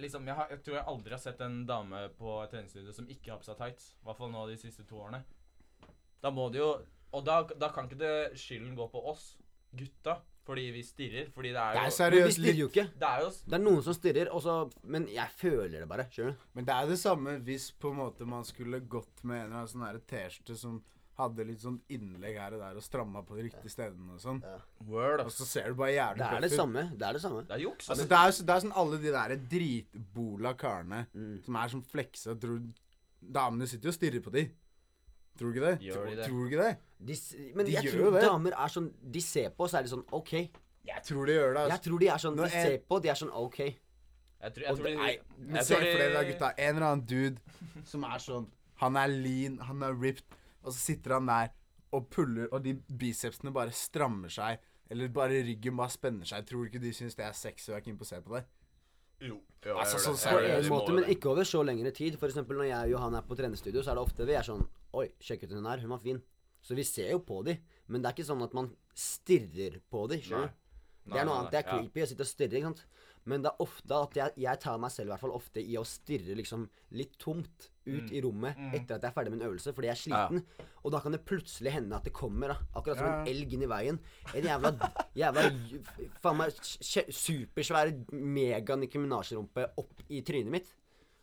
[0.00, 3.09] liksom, jeg, har, jeg tror jeg aldri har sett en dame på et treningsstudio som
[3.12, 3.90] ikke har på seg tights.
[3.98, 5.22] I hvert fall nå de siste to årene.
[6.22, 6.70] Da må det jo
[7.16, 9.31] Og da, da kan ikke det skylden gå på oss,
[9.72, 11.31] gutta, fordi vi stirrer.
[11.33, 12.68] Fordi det er Det er jo seriøst litt jo.
[12.68, 16.09] Det Det er noen som stirrer, og så Men jeg føler det bare.
[16.12, 16.46] Skjønner du?
[16.52, 19.57] Men det er det samme hvis på en måte man skulle gått med en eller
[19.62, 20.83] annen sånn T-skjorte som
[21.18, 24.38] hadde litt sånn innlegg her og der og stramma på de riktige stedene og sånn.
[24.87, 25.24] Word.
[25.26, 26.85] Og så ser du bare jævlig Det er det samme.
[26.94, 27.42] Det er det samme.
[27.48, 27.88] Det er juks.
[27.90, 31.42] Altså, det, er, det er sånn alle de der dritbola karene Mm.
[31.44, 32.61] som er sånn fleksa tror
[33.20, 34.44] Damene sitter jo og stirrer på de.
[35.38, 35.81] Tror du ikke det?
[35.88, 36.26] Gjør de det?
[36.28, 36.76] tror du ikke det?
[36.98, 37.16] De,
[37.57, 38.22] men De jeg gjør tror det.
[38.22, 40.33] damer er sånn De ser på, så er de sånn OK.
[40.88, 41.62] Jeg tror de gjør det.
[41.66, 41.85] Jeg Altså.
[41.88, 43.59] tror de er sånn Når De ser på, de er sånn OK.
[43.59, 45.11] Jeg tror, jeg tror de, nei,
[45.50, 46.52] jeg se tror for dere gutta.
[46.59, 48.46] En eller annen dude som er sånn
[48.78, 51.53] Han er lean, han er ripped, og så sitter han der
[51.97, 54.59] og puller, og de bicepsene bare strammer seg.
[54.90, 56.47] Eller bare ryggen bare spenner seg.
[56.49, 58.35] Tror du ikke de syns det er sexy og er keen på å se på
[58.37, 58.44] det?
[59.21, 59.40] Jo.
[59.66, 60.21] Ja, Altså, jeg gjør så det.
[60.23, 62.16] ser På en måte, men ikke over så lengre tid.
[62.21, 64.47] For eksempel når jeg og Johan er på trenerstudio, så er det ofte vi er
[64.47, 64.64] sånn
[64.97, 65.83] Oi, sjekk ut hun her.
[65.85, 66.23] Hun var fin.
[66.64, 70.07] Så vi ser jo på de, men det er ikke sånn at man stirrer på
[70.09, 70.21] de.
[70.25, 70.64] Skjønner du?
[71.09, 71.53] Det er noe annet.
[71.53, 72.83] Det er creepy å sitte og stirre, ikke sant.
[73.28, 75.74] Men det er ofte at jeg, jeg tar meg selv i hvert fall ofte i
[75.76, 78.08] å stirre liksom litt tomt ut Mm.
[78.12, 80.66] i rommet etter at jeg er ferdig med en øvelse fordi jeg er sliten.
[80.84, 83.14] Og da kan det plutselig hende at det kommer, da, akkurat som Ja.
[83.22, 83.98] en elg inn i veien,
[84.34, 84.72] en jævla,
[85.16, 85.44] jævla
[86.20, 89.00] faen meg supersvær mega-Nicki
[89.80, 90.68] opp i trynet mitt.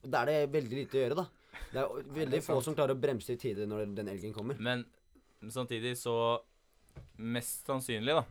[0.04, 1.28] Og da er det veldig lite å gjøre, da.
[1.72, 4.58] Det er veldig få som klarer å bremse i tide når den elgen kommer.
[4.60, 4.86] Men
[5.50, 6.18] samtidig så
[7.18, 8.26] Mest sannsynlig, da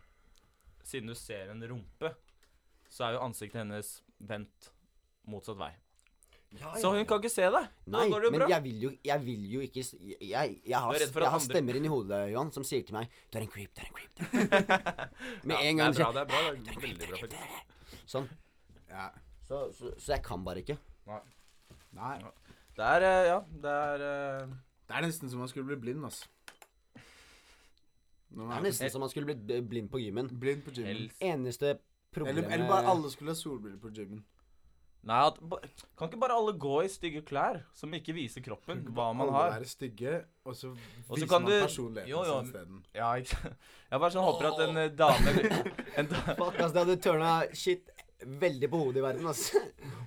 [0.84, 2.10] Siden du ser en rumpe,
[2.94, 4.70] så er jo ansiktet hennes vendt
[5.26, 5.72] motsatt vei.
[6.78, 7.62] Så hun kan ikke se det.
[7.90, 11.30] Nei, det men jeg vil jo, jeg vil jo ikke Jeg, jeg, jeg, har, jeg
[11.32, 13.88] har stemmer inni hodet, Johan, som sier til meg Du er en creep, du er
[13.88, 14.22] en creep.
[15.50, 16.68] Med ja, en gang sier det er bra, det er bra.
[16.68, 18.04] Det er veldig bra, faktisk.
[18.12, 18.28] Sånn.
[18.92, 19.08] Ja.
[19.48, 20.78] Så, så, så jeg kan bare ikke.
[21.98, 22.14] Nei.
[22.78, 24.54] Det er Ja, det er uh...
[24.84, 26.28] Det er nesten som man skulle bli blind, altså.
[28.34, 30.30] Det er nesten som man skulle blitt blind på gymmen.
[30.38, 30.92] blind på gymmen.
[30.92, 31.74] helst Eneste
[32.14, 34.22] problemet Eller, eller bare alle skulle ha solbriller på gymmen.
[35.04, 35.36] Nei, at,
[36.00, 39.34] kan ikke bare alle gå i stygge klær som ikke viser kroppen hva man Alle
[39.36, 39.50] har?
[39.58, 40.14] være stygge,
[40.48, 42.38] og så Og så viser kan man du- personligheten jo, jo.
[42.38, 42.78] sin isteden.
[42.96, 43.50] Ja, ikke?
[43.90, 45.34] Jeg bare sånn håper at en eh, dame
[46.00, 47.90] en da, Fuck, ass, det hadde turna shit
[48.24, 49.44] veldig på hodet i verden, ass.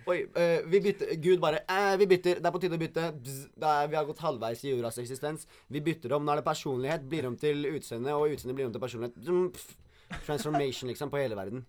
[0.09, 2.39] Oi, eh, vi bytter Gud bare eh, Vi bytter.
[2.41, 3.05] Det er på tide å bytte.
[3.21, 5.45] Bzz, det er, vi har gått halvveis i jordas eksistens.
[5.69, 6.25] Vi bytter om.
[6.25, 7.05] Nå er det personlighet.
[7.11, 9.77] Blir om til utseende, og utseende blir om til personlighet.
[10.25, 11.67] Transformation, liksom, på hele verden.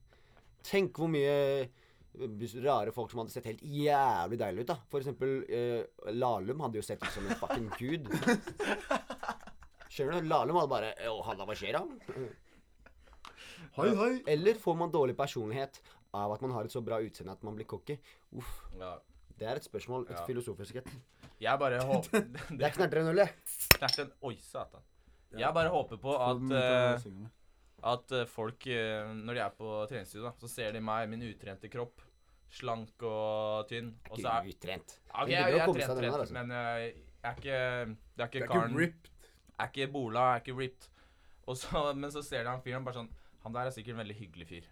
[0.67, 1.69] Tenk hvor mye eh,
[2.65, 4.77] rare folk som hadde sett helt jævlig deilige ut, da.
[4.91, 5.85] For eksempel eh,
[6.17, 8.09] Lahlum hadde jo sett ut som en fucking gud.
[9.93, 10.29] Skjønner du?
[10.29, 11.85] Lahlum hadde bare Å, halla, hva skjer da?
[13.79, 14.11] Hei, hei.
[14.35, 15.79] Eller får man dårlig personlighet
[16.17, 17.99] av at man har et så bra utseende at man blir cocky?
[18.37, 18.59] Uff.
[18.81, 18.97] ja.
[19.39, 20.09] Det er et spørsmål.
[20.11, 20.25] Et Ja.
[20.27, 20.89] filosofisk et.
[21.39, 23.37] Jeg bare håper Det er knertrenullet.
[23.77, 24.83] Knerten Oi, satan.
[25.39, 27.29] Jeg bare håper på at den
[27.79, 27.89] eh.
[27.93, 31.71] At eh, folk, eh, når de er på treningsstudio, så ser de meg, min utrente
[31.71, 32.01] kropp,
[32.51, 33.93] slank og tynn.
[34.11, 34.99] Og så er utrent.
[35.13, 36.35] Ja, Ok, jeg, jeg er komme trent, trent, altså.
[36.35, 37.59] men jeg, er ikke
[38.17, 38.79] Det er ikke karen.
[39.59, 40.89] Er ikke bola, er ikke ripped.
[41.47, 43.09] Og så, men så ser de han fyren bare sånn
[43.45, 44.65] Han der er sikkert en veldig hyggelig fyr.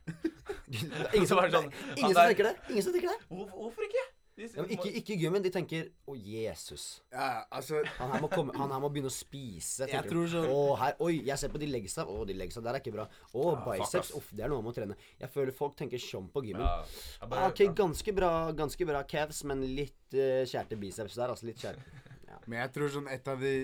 [1.14, 2.54] Ingen som, var sånn, ingen som der- tenker det.
[2.72, 3.20] Ingen som tenker det.
[3.30, 4.02] Hvorfor, hvorfor ikke?
[4.36, 5.40] De, Ja, men ikke, ikke i gymmen.
[5.44, 6.82] De tenker Å, Jesus.
[7.12, 9.88] Ja, altså Han her, må komme, han her må begynne å spise.
[9.88, 10.42] Jeg tror så...
[10.52, 12.04] Å, her, oi, jeg ser på de legsa.
[12.04, 13.06] Å, de legsa der er ikke bra.
[13.32, 14.12] Å, Ja, biceps.
[14.18, 14.98] Uff, det er noe man må trene.
[15.22, 16.66] Jeg føler folk tenker sånn på gymmen.
[16.66, 21.32] ja, bare, Ah, ok, ganske bra, ganske bra calves, men litt uh, kjærte biceps der.
[21.32, 21.80] Altså litt skjært.
[22.46, 23.54] Men jeg tror sånn et av de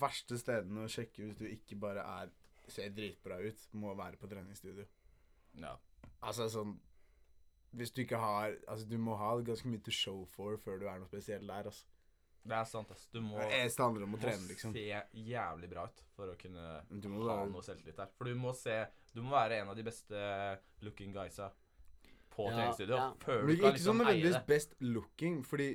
[0.00, 2.30] verste stedene å sjekke hvis du ikke bare er
[2.72, 4.86] ser dritbra ut, må være på treningsstudio.
[5.60, 5.74] ja.
[6.22, 6.76] Altså sånn
[7.72, 10.86] Hvis du ikke har Altså, du må ha ganske mye to show for før du
[10.88, 11.86] er noe spesiell der, altså.
[12.42, 13.04] Det er sant, ass.
[13.14, 14.72] Du må, Det eneste handler om å må trene, liksom.
[14.74, 14.82] se
[15.14, 18.10] jævlig bra ut for å kunne Du må ha noe selvtillit der.
[18.18, 18.80] For du må se
[19.14, 20.24] Du må være en av de beste
[20.82, 21.52] looking guysa
[22.32, 23.08] på Ja, treningsstudio ja.
[23.20, 25.66] før du kan ikke liksom eie nødvendigvis best looking, fordi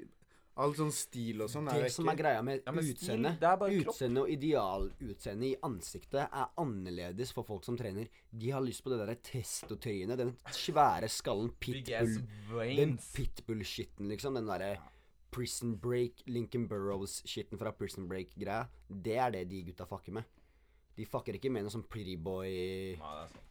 [0.57, 3.79] all sånn stil og sånn er Det som er greia med Ja, utseende det.
[3.83, 8.09] Utseende og idealutseende i ansiktet er annerledes for folk som trener.
[8.31, 12.17] De har lyst på det derre testotøyene, den svære skallen, pitbull
[12.75, 14.33] Den pitbull-skitten, liksom.
[14.39, 14.77] Den derre
[15.31, 18.67] Prison Break, Lincoln Burrows-skitten fra Prison Break-greia.
[18.89, 20.25] Det er det de gutta fucker med.
[20.97, 22.97] De fucker ikke med noe sånn pretty boy-greier.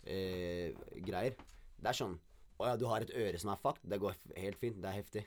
[0.02, 0.72] Eh,
[1.06, 1.36] det
[1.76, 2.16] det er sånn
[2.56, 3.84] Å ja, du har et øre som er fucked.
[3.84, 4.78] Det går helt fint.
[4.80, 5.26] Det er heftig.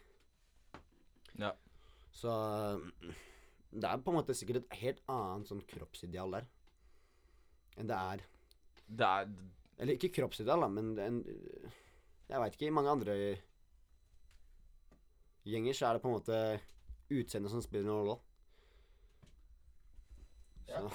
[1.38, 1.52] Ja.
[2.16, 2.32] Så
[3.70, 6.48] det er på en måte sikkert et helt annet sånn kroppsideal der.
[7.80, 8.26] Enn det er
[8.90, 9.30] Det er
[9.80, 11.20] Eller ikke kroppsideal, da, men en
[12.30, 12.68] Jeg veit ikke.
[12.68, 13.16] I mange andre
[15.50, 16.40] gjenger så er det på en måte
[17.10, 18.18] utseendet som spiller noen rolle.
[20.70, 20.84] Ja.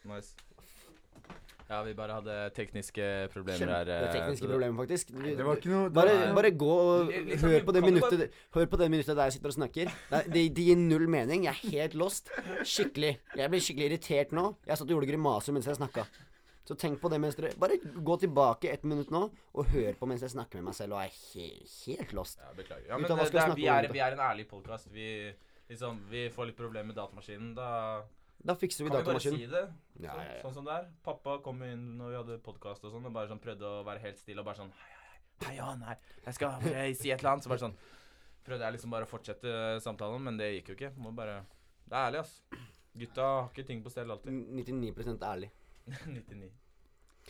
[0.00, 0.32] Nice.
[1.70, 3.86] Ja, vi bare hadde tekniske problemer her.
[3.86, 5.12] Kjempe eh, tekniske problemer, faktisk.
[5.22, 8.24] Det var ikke noe det Bare, var- bare gå og liksom, hør på det minuttet
[8.56, 9.92] Hør på det minuttet der jeg sitter og snakker.
[10.10, 11.46] Det, det, det gir null mening.
[11.46, 12.32] Jeg er helt lost.
[12.66, 13.12] Skikkelig.
[13.38, 14.48] Jeg blir skikkelig irritert nå.
[14.66, 16.08] Jeg satt og gjorde grimaser mens jeg snakka.
[16.66, 20.06] Så tenk på det mens dere Bare gå tilbake ett minutt nå og hør på
[20.10, 21.48] mens jeg snakker med meg selv og er he
[21.86, 22.42] helt lost.
[22.42, 22.86] Ja, beklager.
[22.90, 24.90] Ja, men det, vi det er, vi, er, vi er en ærlig podkast.
[24.94, 25.08] Vi,
[25.70, 27.54] liksom, vi får litt problemer med datamaskinen.
[27.54, 27.70] Da
[28.44, 29.62] Da fikser vi kan vi bare si det.
[30.00, 30.40] Ja, Så, ja, ja.
[30.42, 30.86] Sånn som det er.
[31.04, 34.00] Pappa kom inn når vi hadde podkast og sånn, og bare sånn prøvde å være
[34.06, 37.20] helt stille og bare sånn Hei, hei, hei, Johan, hei, jeg skal jeg, si et
[37.20, 37.44] eller annet.
[37.44, 37.76] Så bare sånn
[38.46, 39.52] Prøvde jeg liksom bare å fortsette
[39.84, 40.92] samtalen, men det gikk jo ikke.
[40.96, 41.42] Må bare
[41.84, 42.40] Det er ærlig, ass.
[42.96, 44.32] Gutta har ikke ting på stell alltid.
[44.56, 45.50] 99% ærlig.
[46.08, 46.50] 99.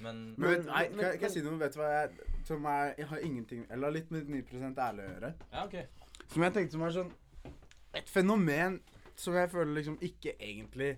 [0.00, 1.58] Men Men Men- nei, men- kan, kan jeg si noe?
[1.58, 4.42] Vet du hva jeg Som er Jeg har ingenting Eller litt med 9
[4.78, 5.34] ærlig å gjøre.
[5.52, 5.76] Ja, OK.
[6.30, 7.12] Som jeg tenkte som er sånn
[7.98, 8.80] Et fenomen
[9.20, 10.94] som jeg føler liksom ikke egentlig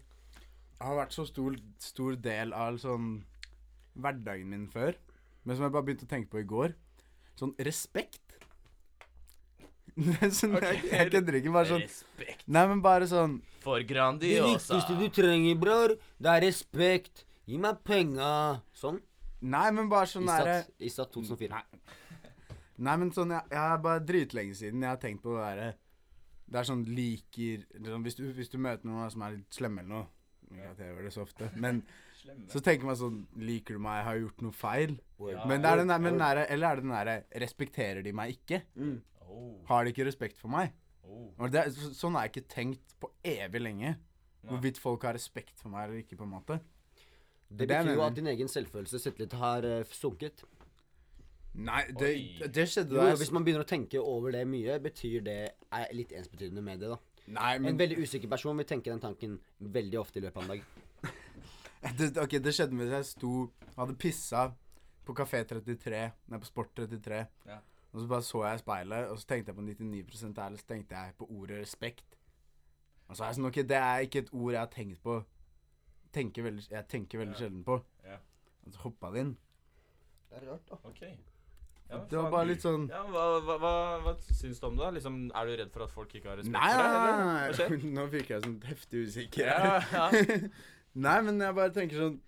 [0.83, 3.15] har vært så stor, stor del av sånn
[3.99, 4.97] hverdagen min før.
[5.43, 6.75] Men som jeg bare begynte å tenke på i går.
[7.39, 8.39] Sånn respekt.
[10.39, 11.53] sånn, jeg, jeg kødder ikke.
[11.53, 16.45] Bare sånn Respekt Nei, men bare sånn for Det viktigste du trenger, bror, det er
[16.47, 17.27] respekt.
[17.47, 18.63] Gi meg penga.
[18.79, 19.03] Sånn.
[19.43, 21.53] Nei, men bare sånn derre Isat, Isat 2004.
[21.53, 21.99] Nei.
[22.83, 25.71] Nei, men sånn Jeg, jeg er bare dritlenge siden jeg har tenkt på det derre
[26.47, 29.81] Det er sånn liker liksom, hvis, du, hvis du møter noen som er litt slemme
[29.85, 30.07] eller noe
[30.53, 31.83] Ikke at jeg gjør det så ofte, men
[32.53, 34.03] så tenker man sånn Liker du meg?
[34.05, 34.93] Har jeg gjort noe feil?
[35.31, 35.47] Ja.
[35.49, 37.17] Men det er den der, men derre Eller er det den derre
[37.47, 38.63] Respekterer de meg ikke?
[38.77, 38.99] Mm.
[39.27, 40.75] Oh, Har de ikke respekt for meg?
[41.09, 41.49] oh.
[41.49, 43.95] Det, er- så, sånn har jeg ikke tenkt på evig lenge.
[43.97, 44.51] Nei.
[44.51, 46.59] Hvorvidt folk har respekt for meg eller ikke, på en måte.
[47.49, 50.45] Det Det betyr jo at din egen selvfølelse sett litt har uh, sunket.
[51.53, 52.11] Nei, det,
[52.55, 55.91] det skjedde da jo, hvis man begynner å tenke over det mye, betyr det er
[55.93, 56.99] litt ensbetydende med det, da.
[57.33, 60.55] Nei, En veldig usikker person vil tenke den tanken veldig ofte i løpet av en
[60.55, 61.13] dag.
[61.99, 63.35] det, Ok, det skjedde mens jeg sto
[63.77, 64.49] Hadde pissa
[65.07, 66.01] på Kafé 33,
[66.31, 67.21] nei, på Sport 33.
[67.49, 67.59] Ja.
[67.93, 70.69] Og så bare så jeg i speilet, og så tenkte jeg på 99 ærlig, så
[70.69, 72.17] tenkte jeg på ordet respekt.
[73.09, 75.19] Og så er jeg sånn Ok, det er ikke et ord jeg har tenkt på
[76.13, 77.39] tenker veldig, Jeg tenker veldig Ja.
[77.41, 77.79] sjelden på.
[78.05, 78.19] Ja.
[78.67, 79.37] Og så hoppa det inn.
[80.31, 80.79] Det er rart, da.
[80.89, 81.03] OK.
[81.93, 83.73] Ja, Det var bare litt sånn Ja, hva, hva, hva,
[84.07, 84.89] hva syns du om det?
[84.97, 86.99] Liksom, er du redd for at folk ikke har respekt Nei, for deg?
[87.21, 87.93] nei, nei.
[87.99, 89.51] Nå virker jeg sånn heftig usikker.
[89.51, 90.07] Ja, ja.
[91.07, 92.21] Nei, men jeg bare tenker sånn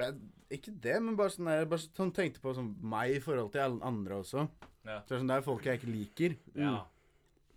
[0.00, 0.20] det er
[0.56, 3.64] Ikke det, men bare sånn Jeg bare sånn tenkte på sånn meg i forhold til
[3.66, 4.46] alle andre også.
[4.88, 5.02] Ja.
[5.04, 6.38] Så det er sånn, det er folk jeg ikke liker.
[6.56, 6.78] ja.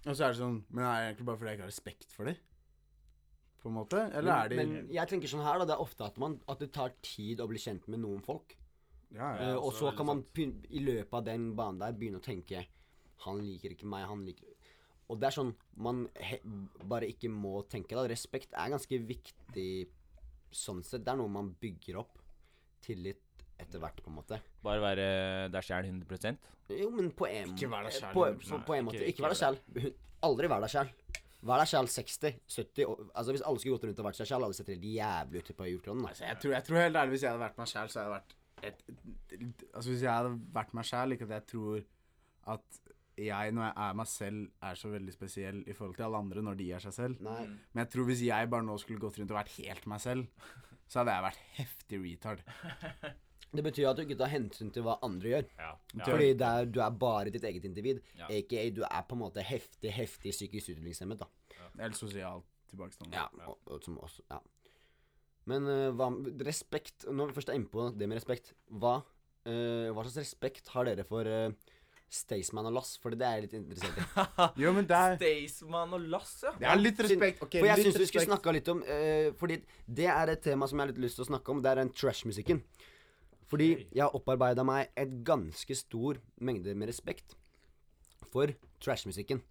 [0.03, 2.09] Og så er det sånn Men er det egentlig bare fordi jeg ikke har respekt
[2.11, 2.41] for dem?
[3.63, 4.01] På en måte?
[4.19, 5.69] Eller er de Men jeg tenker sånn her, da.
[5.69, 8.57] Det er ofte at, man, at det tar tid å bli kjent med noen folk.
[9.13, 9.27] Ja.
[9.37, 10.23] Eh, og så kan man
[10.73, 12.63] i løpet av den banen der begynne å tenke
[13.27, 14.47] Han liker ikke meg, han liker
[15.07, 16.39] Og det er sånn man he
[16.89, 18.07] bare ikke må tenke, da.
[18.09, 19.67] Respekt er ganske viktig
[20.53, 21.03] sånn sett.
[21.05, 22.17] Det er noe man bygger opp.
[22.83, 23.21] Tillit
[23.61, 24.39] etter hvert, på en måte.
[24.65, 25.05] Bare være
[25.53, 26.49] deg sjæl 100%
[26.79, 28.13] Jo, men på en Ikke vær deg sjæl.
[28.15, 28.97] På, på, på en måte.
[29.01, 29.93] ikke- Ikke vær deg sjæl.
[30.23, 30.89] Aldri vær deg selv.
[31.43, 34.27] Vær deg sjæl 60, 70 og, Altså Hvis alle skulle gått rundt og vært seg
[34.29, 36.05] sjæl, hadde det sett helt jævlig ut på jordkloden.
[36.07, 38.07] Altså, jeg, tror, jeg tror helt ærlig Hvis jeg hadde vært meg sjæl, så hadde
[38.09, 38.83] jeg vært et,
[39.73, 41.83] Altså Hvis jeg hadde vært meg sjæl, ikke at jeg tror
[42.53, 42.79] at
[43.17, 46.41] jeg, når jeg er meg selv, er så veldig spesiell i forhold til alle andre
[46.45, 47.19] når de er seg selv.
[47.23, 47.43] Nei.
[47.45, 50.47] Men jeg tror hvis jeg bare nå skulle gått rundt og vært helt meg selv,
[50.89, 52.41] så hadde jeg vært heftig retard.
[53.53, 55.49] Det betyr at du ikke tar hensyn til hva andre gjør.
[55.59, 55.73] Ja.
[55.99, 57.99] Fordi det er, du er bare ditt eget individ.
[58.17, 58.25] Ja.
[58.33, 61.21] Aka du er på en måte heftig, heftig psykisk utviklingshemmet.
[61.21, 63.17] da Eller sosialt tilbakestående.
[63.17, 64.39] Ja, og, og, som også, ja.
[65.49, 66.09] Men eh, hva
[66.47, 68.99] Respekt Når vi først er inne på det med respekt, hva,
[69.47, 71.49] eh, hva slags respekt har dere for uh,
[72.13, 72.95] Staysman og Lass?
[73.03, 74.07] For det er jeg litt interessert i.
[74.63, 76.55] Jo, men det er, Staysman og Lass, ja.
[76.61, 77.43] det er litt respekt.
[77.45, 79.59] Okay, For jeg syns vi skulle snakka litt om uh, Fordi
[80.01, 81.63] det er et tema som jeg har litt lyst til å snakke om.
[81.63, 82.63] Det er den trash-musikken.
[83.51, 87.35] Fordi jeg har opparbeida meg et ganske stor mengde med respekt
[88.33, 88.49] for
[88.81, 89.43] trash-musikken.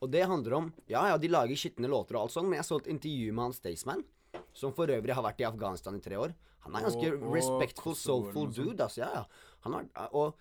[0.00, 2.68] Og det handler om Ja, ja, de lager skitne låter og alt sånn, men jeg
[2.68, 4.04] så et intervju med han Staysman,
[4.52, 6.34] som for øvrig har vært i Afghanistan i tre år.
[6.60, 8.98] Han er ganske Og- og respectful, soulful dude, altså.
[8.98, 9.24] Ja, ja.
[9.64, 10.34] Han har, og,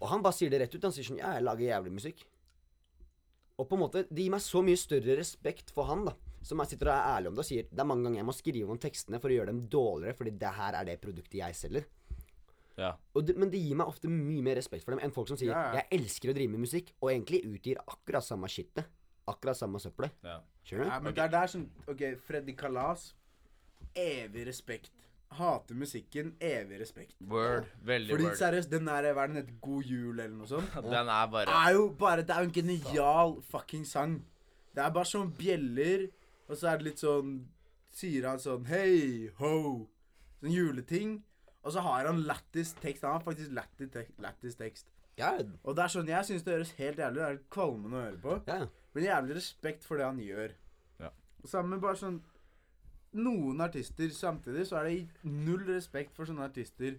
[0.00, 0.82] og han bare sier det rett ut.
[0.82, 2.24] Han sier sånn Ja, jeg lager jævlig musikk.
[3.58, 6.12] Og på en måte, det gir meg så mye større respekt for han, da.
[6.42, 8.26] Som jeg sitter og er ærlig om det og sier det er mange ganger jeg
[8.28, 11.38] må skrive om tekstene for å gjøre dem dårligere, fordi det her er det produktet
[11.40, 11.86] jeg selger.
[12.76, 12.90] Ja.
[13.16, 15.38] Og det, men det gir meg ofte mye mer respekt for dem enn folk som
[15.40, 15.80] sier Ja, ja.
[15.80, 18.84] 'jeg elsker å drive med musikk', og egentlig utgir akkurat samme skittet.
[19.26, 20.12] Akkurat samme søppelet.
[20.22, 20.40] ja.
[20.62, 20.90] Skjønner du?
[20.90, 23.14] Ja, men det er der som OK, Freddy Kalas.
[23.96, 24.92] Evig respekt.
[25.36, 26.34] Hater musikken.
[26.40, 27.16] Evig respekt.
[27.20, 27.66] Word.
[27.84, 28.36] Veldig Fordi word.
[28.40, 29.50] seriøst, den der Hva er den het?
[29.60, 30.72] God jul, eller noe sånt?
[30.94, 34.18] Den er bare er jo bare Det er jo en genial fucking sang.
[34.74, 36.08] Det er bare sånn bjeller,
[36.48, 37.36] og så er det litt sånn
[37.96, 39.86] Sier han sånn Hei, ho.
[40.42, 41.16] Sånn juleting.
[41.64, 43.02] Og så har han lættis tekst.
[43.02, 44.86] Han har faktisk lættis tek tekst.
[45.16, 45.32] Ja,
[45.64, 48.20] Og det er sånn, Jeg syns det høres helt jævlig Det er kvalmende å høre
[48.20, 48.42] på.
[48.46, 48.66] ja.
[48.96, 50.52] Men jævlig respekt for det han gjør.
[51.00, 51.10] Ja.
[51.42, 52.22] Og Sammen med bare sånn
[53.16, 56.98] Noen artister samtidig så er det null respekt for sånne artister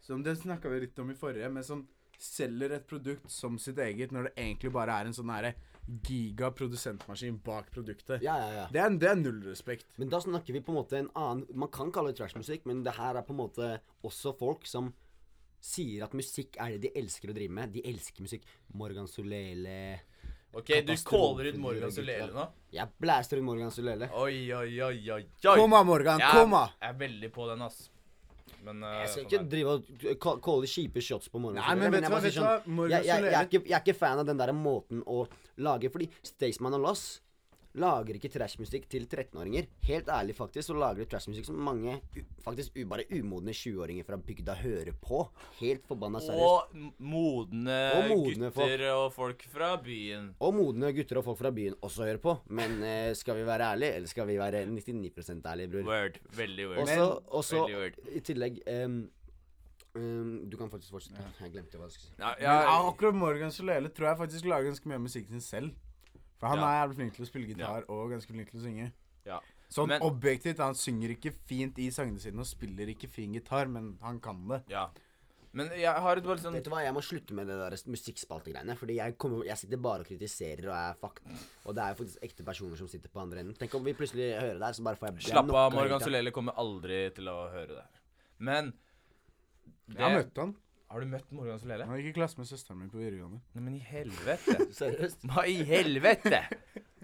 [0.00, 1.82] som Det snakka vi litt om i forrige, men som
[2.20, 5.54] selger et produkt som sitt eget, når det egentlig bare er en sånn herre
[6.06, 8.22] gigaprodusentmaskin bak produktet.
[8.22, 8.66] ja, ja, ja.
[8.72, 9.92] Det, er, det er null respekt.
[9.98, 12.84] Men da snakker vi på en måte en annen Man kan kalle det trashmusikk, men
[12.86, 13.70] det her er på en måte
[14.06, 14.92] også folk som
[15.60, 17.74] sier at musikk er det de elsker å drive med.
[17.74, 18.46] De elsker musikk.
[18.72, 20.00] Morgan Solele
[20.52, 22.44] OK, du caller ut Morgan Solele nå?
[22.74, 24.08] Jeg blæster ut Morgan Solele.
[24.18, 25.20] Oi, oi, oi, oi.
[25.20, 25.22] oi.
[25.46, 26.18] Kom da, Morgan.
[26.22, 26.64] Jeg Kom da.
[26.82, 27.84] er veldig på den, ass.
[28.64, 31.94] Men uh, Jeg skal ikke drive og ca- calle kjipe shots på Morgan Nei, men
[31.94, 32.20] vet jeg du hva?
[32.20, 32.50] Vet du hva?
[32.58, 35.00] sånn, Morgan jeg, jeg, jeg, er ikke, jeg er ikke fan av den der måten
[35.08, 35.22] å
[35.64, 37.04] lage Fordi Staysman og Loss
[37.78, 39.68] lager ikke trashmusikk til 13-åringer.
[39.86, 42.00] Helt ærlig, faktisk, så lager de trashmusikk som mange
[42.44, 45.22] faktisk bare umodne 20-åringer fra bygda hører på.
[45.60, 46.42] Helt forbanna seriøst.
[46.42, 50.32] Og modne, Og modne gutter og folk fra byen.
[50.40, 52.36] Og modne gutter og folk fra byen også hører på.
[52.50, 55.86] Men eh, skal vi være ærlige, eller skal vi være 99% ærlige, bror?
[55.92, 56.20] Word.
[56.36, 56.78] Veldig word.
[56.84, 57.08] Også,
[57.40, 58.04] også Veldig word.
[58.12, 59.00] i tillegg um,
[59.98, 61.18] Um, Du kan faktisk fortsette.
[61.40, 62.18] Jeg glemte hva jeg skulle si.
[62.22, 65.72] Ja, ja, akkurat Morgan Solele tror jeg faktisk lager ganske mye av musikken sin selv.
[66.40, 66.64] For han Ja.
[66.70, 68.92] er jævlig flink til å spille gitar og ganske flink til å synge.
[69.26, 69.40] ja.
[69.70, 73.68] Sånn Men- objektivt, han synger ikke fint i sangene sine og spiller ikke fin gitar,
[73.70, 74.64] men han kan det.
[74.68, 74.88] ja.
[75.52, 77.74] Men jeg har et bare sånn Vet du hva, Jeg må slutte med det der
[77.90, 78.76] musikkspaltegreiene.
[78.78, 81.26] Fordi jeg, kommer, jeg sitter bare og kritiserer og er fucked.
[81.66, 83.56] Og det er jo faktisk ekte personer som sitter på andre enden.
[83.58, 86.00] Tenk om vi plutselig hører det her, så bare får jeg jeg Slapp av, Morgan.
[86.00, 88.00] Solele kommer aldri til å høre det her.
[88.38, 88.72] Men
[89.88, 90.54] Jeg har møtt han.
[90.90, 91.84] Har du møtt Morgan Solele?
[91.86, 93.38] Han gikk i klasse med søsteren min på videregående.
[93.54, 94.56] Nei, men i helvete.
[94.80, 95.22] Seriøst.
[95.30, 96.40] Hva i helvete?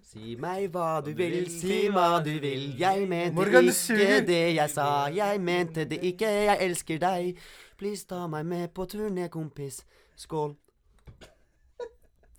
[0.06, 2.64] Si meg hva du vil, si hva du vil.
[2.80, 4.86] Jeg mente Morgan, ikke det jeg sa.
[5.14, 7.38] Jeg mente det ikke, jeg elsker deg.
[7.78, 9.84] Please ta meg med på turné, kompis.
[10.18, 10.56] Skål.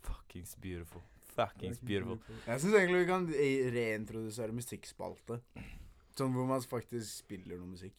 [0.04, 1.06] Fuckings beautiful.
[1.32, 2.20] Fuckings beautiful.
[2.44, 3.30] Jeg syns egentlig vi kan
[3.78, 5.40] reintrodusere musikkspalte.
[6.20, 7.96] Sånn hvor man faktisk spiller noe musikk.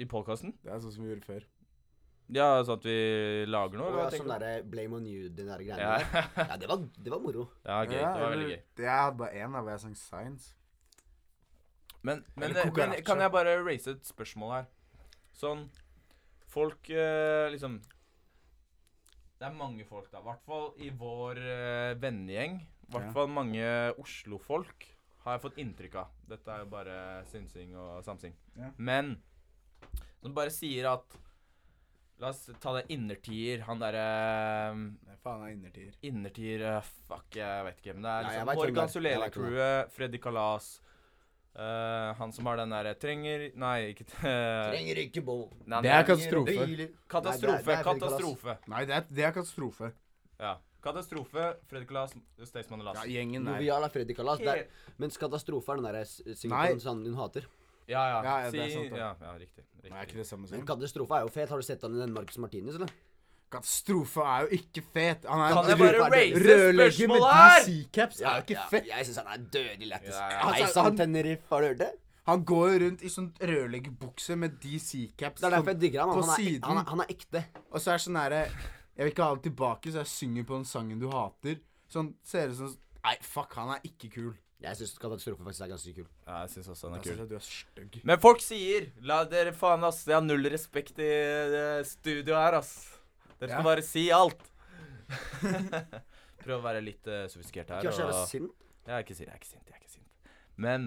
[0.00, 0.56] I podkasten?
[0.64, 1.48] Det er sånn som vi gjorde før.
[2.30, 2.94] Ja, sånn at vi
[3.48, 3.88] lager noe?
[4.02, 6.24] Eller sånn derre blame on you, den der greiene Ja.
[6.36, 7.46] Ja, det var, det var moro.
[7.64, 7.94] ja, gøy.
[7.96, 8.58] Det var veldig gøy.
[8.84, 10.50] Jeg hadde bare én hvor jeg sang Science.
[12.02, 14.66] Men, men, men kan jeg bare raise et spørsmål her?
[15.34, 15.64] Sånn
[16.48, 17.78] Folk eh, liksom
[19.38, 20.20] Det er mange folk, da.
[20.22, 22.60] I hvert fall i vår eh, vennegjeng.
[22.88, 23.12] I hvert Ja.
[23.16, 23.66] fall mange
[24.00, 24.86] Oslo-folk
[25.24, 26.12] har jeg fått inntrykk av.
[26.30, 26.94] Dette er jo bare
[27.28, 28.32] synsing og samsing.
[28.56, 28.70] Ja.
[28.78, 29.16] Men
[30.22, 31.18] som bare sier at
[32.18, 33.60] La oss ta det innertier.
[33.68, 35.92] Han derre er faen er innertier.
[36.08, 37.94] Innertier uh, Fuck, jeg vet ikke.
[37.94, 40.66] Men det er liksom Morgan Solele-crewet, Freddy Kalas
[41.54, 44.24] uh, Han som har den derre Trenger Nei, ikke uh,
[44.72, 45.36] Trenger ikke bo.
[45.62, 46.56] Det er katastrofe.
[47.14, 47.68] Katastrofe.
[47.68, 48.56] Nei, det er- det er katastrofe.
[48.74, 49.92] Nei, det er, det er katastrofe.
[50.38, 50.56] Ja.
[50.82, 52.12] Katastrofe, Freddy Kalas,
[52.46, 53.08] Staysman og Ja, Lass.
[53.10, 53.58] gjengen der.
[53.58, 54.38] Jovial er Freddy Kalas.
[54.38, 54.66] Det er,
[55.02, 57.46] mens katastrofe er den derre singelen hun hater.
[57.88, 58.22] Ja, ja.
[58.22, 58.96] Ja, ja, det er Si- sant.
[58.96, 59.64] Ja, ja, riktig.
[59.80, 59.90] riktig.
[59.90, 61.48] Nei, er ikke det samme Men som katastrofe er jo fet.
[61.48, 62.88] Har du sett han i den Marcus Martinez, eller?
[63.50, 65.24] Katastrofe er jo ikke fet.
[65.24, 67.62] Han er Kan jeg bare rød- raise rødlegger med spørsmål her?
[67.64, 68.20] DC-caps.
[68.20, 68.86] er jo ikke fett.
[68.90, 70.14] Jeg syns han er dødelig lættis.
[70.14, 70.38] Ja, ja.
[70.52, 71.42] Hei Altså, sann, han- Tenerife.
[71.48, 71.90] Har du hørt det?
[72.26, 75.40] Han går jo rundt i sånn rørleggerbukse med DC-caps.
[75.40, 76.08] Det er derfor jeg digger han.
[76.10, 76.62] på Han, er siden.
[76.64, 77.44] han, er- han er ekte.
[77.72, 78.50] Og så er det sånn herre
[78.98, 81.56] Jeg vil ikke ha det tilbake, så jeg synger på den sangen du hater.
[81.88, 84.34] Sånn ser det ut som Nei, fuck, han er ikke kul.
[84.60, 86.06] Jeg syns katastrofe faktisk er ganske kul.
[86.26, 87.24] Ja, jeg syns også den Jeg er synes kul.
[87.24, 87.98] at du er stygg.
[88.10, 90.00] Men folk sier La dere faen, ass.
[90.08, 91.06] Jeg har null respekt i
[91.54, 92.72] det studioet her, ass.
[93.38, 93.68] Dere skal Ja.
[93.68, 94.42] bare si alt.
[96.42, 97.86] Prøv å være litt uh, sofistikert her.
[97.86, 98.64] Kanskje jeg og- sint.
[98.88, 99.66] Jeg er ikke sint, jeg er ikke sint.
[99.68, 100.84] jeg er ikke sint Men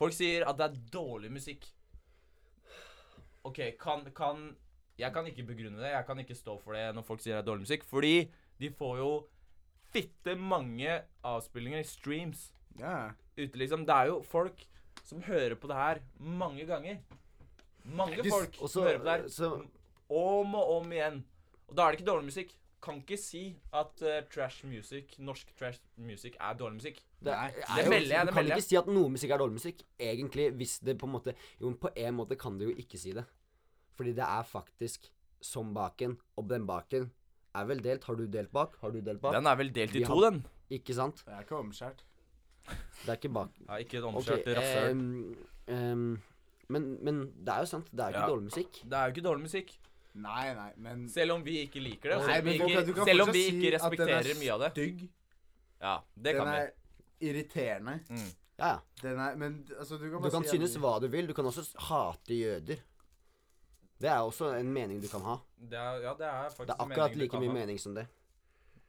[0.00, 1.66] folk sier at det er dårlig musikk.
[3.44, 4.56] OK, kan, kan
[4.98, 5.92] Jeg kan ikke begrunne det.
[5.92, 7.84] Jeg kan ikke stå for det når folk sier det er dårlig musikk.
[7.88, 8.14] Fordi
[8.60, 9.10] de får jo
[9.92, 13.10] fitte mange avspillinger, streams, Ja.
[13.36, 13.84] ute, liksom.
[13.86, 14.64] Det er jo folk
[15.04, 16.98] som hører på det her mange ganger.
[17.84, 19.66] Mange Just, folk også, som hører på det her så-
[20.10, 21.24] om og om igjen.
[21.68, 22.52] Og da er det ikke dårlig musikk.
[22.82, 26.96] Kan ikke si at uh, trash music, norsk trash music, er dårlig musikk.
[27.22, 28.58] Det, Nei, er det melder jeg, det Du kan melder jeg.
[28.58, 29.82] ikke si at noe musikk er dårlig musikk.
[30.00, 32.98] Egentlig, hvis det på en måte Jo, men på en måte kan du jo ikke
[32.98, 33.24] si det.
[33.94, 35.10] Fordi det er faktisk
[35.40, 37.10] som baken, og den baken
[37.54, 38.04] er vel delt.
[38.04, 38.76] Har du delt bak?
[38.80, 39.32] Har du delt bak?
[39.32, 40.46] Den er vel delt i de to, har- den.
[40.70, 41.22] Ikke sant?
[41.24, 42.02] Det er ikke omskjært.
[43.02, 43.48] Det er ikke bak.
[43.68, 44.90] Ja, ikke et omkjørt okay, rasshøl.
[44.90, 45.36] Um,
[45.68, 46.22] um,
[46.68, 47.88] men, men det er jo sant.
[47.90, 48.28] Det er jo ikke Ja.
[48.34, 48.82] dårlig musikk.
[48.84, 49.72] Det er jo ikke dårlig musikk.
[50.14, 52.18] Nei, nei, men Selv om vi ikke liker det.
[52.20, 54.52] Nei, Selv om folk- ikke, kan selv om vi ikke si den er respekterer mye
[54.52, 54.70] av det.
[54.76, 55.02] Stygg.
[55.82, 56.56] Ja, det Den kan vi.
[56.60, 56.70] er
[57.32, 57.94] irriterende.
[58.10, 58.30] Mm.
[58.58, 58.78] Ja, ja.
[59.02, 61.26] Den er Men altså, du kan Du kan si synes hva du vil.
[61.26, 62.76] Du kan også hate jøder.
[64.02, 65.36] Det er også en mening du kan ha.
[65.58, 67.54] Det er, ja, det er faktisk Det er akkurat like mye ha.
[67.54, 68.06] mening som det.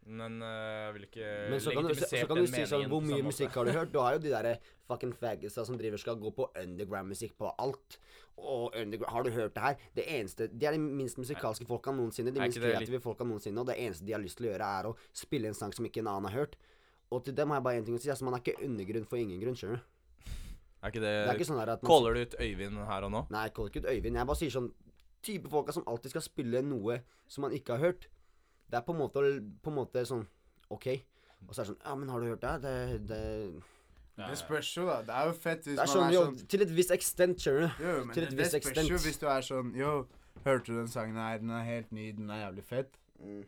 [0.05, 0.47] Men øh,
[0.85, 3.23] jeg vil ikke Men så kan, du, så, så kan du si sånn Hvor mye
[3.23, 3.93] musikk har du hørt?
[3.93, 4.57] Du har jo de derre
[4.89, 7.97] fucking faggisa som driver skal gå på underground-musikk på alt.
[8.35, 9.87] Og underground Har du hørt det her?
[9.95, 12.33] Det eneste De er de minst musikalske folka noensinne.
[12.35, 13.63] De minst det kreative folka noensinne.
[13.63, 15.87] Og det eneste de har lyst til å gjøre, er å spille en sang som
[15.87, 16.59] ikke en annen har hørt.
[17.13, 18.11] Og til dem har jeg bare én ting å si.
[18.11, 19.89] Altså, man er ikke undergrunn for ingen grunn, skjønner du.
[20.83, 23.21] Er ikke Det er ikke sånn man Caller du ut Øyvind her og nå?
[23.31, 24.19] Nei, jeg kaller ikke ut Øyvind.
[24.19, 24.73] Jeg bare sier sånn
[25.23, 26.97] Type folka som alltid skal spille noe
[27.31, 28.09] som man ikke har hørt.
[28.73, 29.21] Det er på en måte,
[29.61, 30.23] på en måte sånn
[30.73, 30.87] OK.
[31.45, 32.53] Og så er det sånn Ja, men har du hørt det?
[32.63, 34.99] Det, det Det spørs jo, da.
[35.05, 36.93] Det er jo fett hvis Det er man sånn, er jo, sånn til et visst
[36.95, 37.83] ekstent, skjønner du.
[37.85, 39.91] Jo, men til et det, det spørs jo hvis du er sånn Yo,
[40.47, 41.37] hørte du den sangen her?
[41.43, 42.97] Den er helt ny, den er jævlig fett.
[43.21, 43.43] Mm.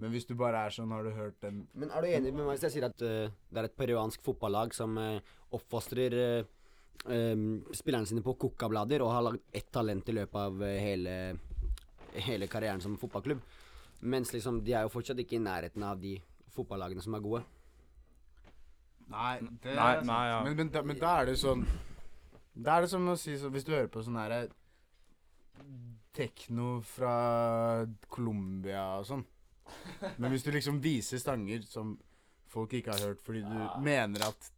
[0.00, 2.44] Men hvis du bare er sånn, har du hørt den Men er du enig med
[2.44, 5.16] meg hvis jeg sier at uh, det er et peruansk fotballag som uh,
[5.56, 6.52] oppfostrer uh,
[7.08, 11.16] um, spillerne sine på kokablader og har lagd ett talent i løpet av hele,
[12.28, 13.40] hele karrieren som fotballklubb?
[14.00, 16.14] Mens liksom, de er jo fortsatt ikke i nærheten av de
[16.54, 17.42] fotballagene som er gode.
[19.10, 20.06] Nei, det Nei, er sant.
[20.06, 20.38] nei, ja.
[20.46, 21.64] men, men, da, men da er det sånn
[22.54, 24.44] Da er det som å si så, Hvis du hører på sånn herre
[26.14, 27.14] Tekno fra
[28.10, 29.24] Colombia og sånn.
[30.18, 31.92] Men hvis du liksom viser stanger som
[32.50, 34.48] folk ikke har hørt fordi du mener at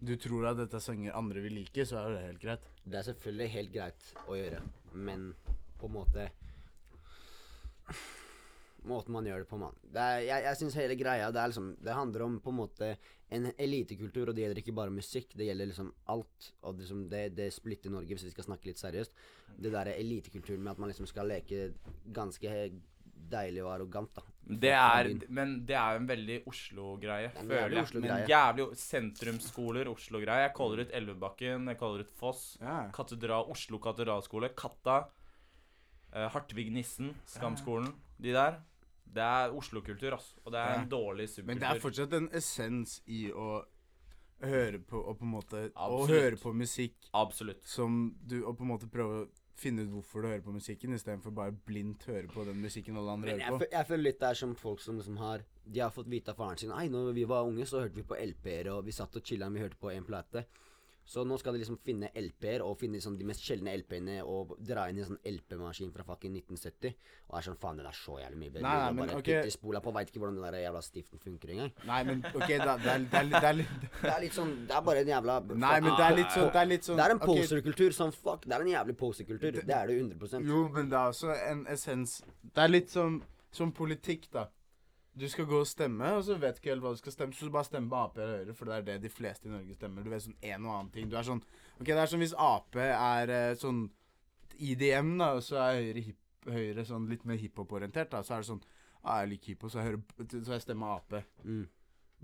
[0.00, 2.68] du tror at dette er sanger andre vil like, så er det helt greit.
[2.84, 4.60] Det er selvfølgelig helt greit å gjøre,
[4.94, 5.26] men
[5.80, 6.28] på en måte
[8.88, 9.78] Måten man gjør det på, mann.
[9.94, 12.90] Jeg jeg syns hele greia det er liksom Det handler om på en måte
[13.30, 15.34] en elitekultur, og det gjelder ikke bare musikk.
[15.36, 16.52] Det gjelder liksom alt.
[16.64, 19.12] Og liksom, det, det splitter Norge, hvis vi skal snakke litt seriøst.
[19.58, 21.74] Det derre elitekulturen med at man liksom skal leke
[22.16, 22.54] ganske
[23.28, 24.24] deilig og arrogant, da.
[24.48, 27.82] Det er, men det er jo en veldig Oslo-greie, er føler jeg.
[27.82, 28.14] Oslo-greie.
[28.22, 30.46] Men jævlig sentrumsskoler, Oslo-greie.
[30.46, 32.46] Jeg kaller ut Elvebakken, jeg kaller ut Foss.
[32.62, 32.78] Ja.
[32.96, 35.02] Katedral, Oslo katedralskole, Katta.
[36.14, 37.92] uh, Hartvig Nissen, Skamskolen.
[38.16, 38.56] De der.
[39.14, 40.34] Det er Oslo-kultur, altså.
[40.44, 40.82] Og det er Ja.
[40.82, 41.46] en dårlig subkultur.
[41.46, 43.64] Men det er fortsatt en essens i å
[44.44, 47.64] høre på og på en måte Å høre på musikk Absolutt.
[47.66, 49.28] som du Og på en måte prøve å
[49.58, 53.10] finne ut hvorfor du hører på musikken, istedenfor bare blindt høre på den musikken alle
[53.10, 53.64] andre hører på.
[53.64, 56.28] Jeg, jeg føler litt det er som folk som liksom har De har fått vite
[56.30, 58.92] av faren sin Nei, når vi var unge, så hørte vi på LP-er, og vi
[58.92, 60.44] satt og chilla, vi hørte på en plate.
[61.08, 64.50] Så nå skal de liksom finne LP-er, og finne sånn de mest sjeldne LP-ene, og
[64.60, 66.98] dra inn i en sånn LP-maskin fra fucking 1970.
[67.30, 68.64] Og er sånn Faen, det er så jævlig mye bedre.
[68.66, 69.52] Nei, nei, men bare okay.
[69.54, 71.72] spola på, veit ikke hvordan den der jævla stiften funker engang.
[71.88, 74.52] Nei, men OK, da, det, er, det, er, det er litt Det er litt sånn
[74.68, 77.00] Det er bare en jævla Nei, men det er litt sånn Det er, litt sånn,
[77.00, 78.44] Det er en poserkultur som fuck.
[78.44, 79.58] Det er en jævlig poserkultur.
[79.62, 83.20] Det er det 100% Jo, men det er også en essens Det er litt som,
[83.54, 84.44] som politikk, da.
[85.18, 87.34] Du skal gå og stemme, og så vet du ikke helt hva du skal stemme,
[87.34, 89.52] så du bare stemmer på Ap eller Høyre, for det er det de fleste i
[89.52, 90.04] Norge stemmer.
[90.06, 91.08] Du vet sånn en og annen ting.
[91.10, 91.40] Du er sånn
[91.80, 93.80] OK, det er som hvis Ap er eh, sånn
[94.58, 98.22] IDM, da, og så er Høyre, hip, høyre sånn litt mer hiphop-orientert, da.
[98.26, 98.62] Så er det sånn
[99.02, 101.66] ah, jeg liker hiphop, så jeg, hører, så jeg stemmer Ap, Mm.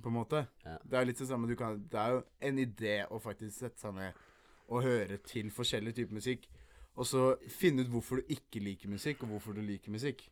[0.02, 0.40] på en måte.
[0.66, 0.78] Ja.
[0.82, 1.46] Det er litt det samme.
[1.50, 4.22] Du kan, det er jo en idé å faktisk sette seg ned
[4.68, 6.48] og høre til forskjellige typer musikk.
[6.96, 10.24] Og så finne ut hvorfor du ikke liker musikk, og hvorfor du liker musikk.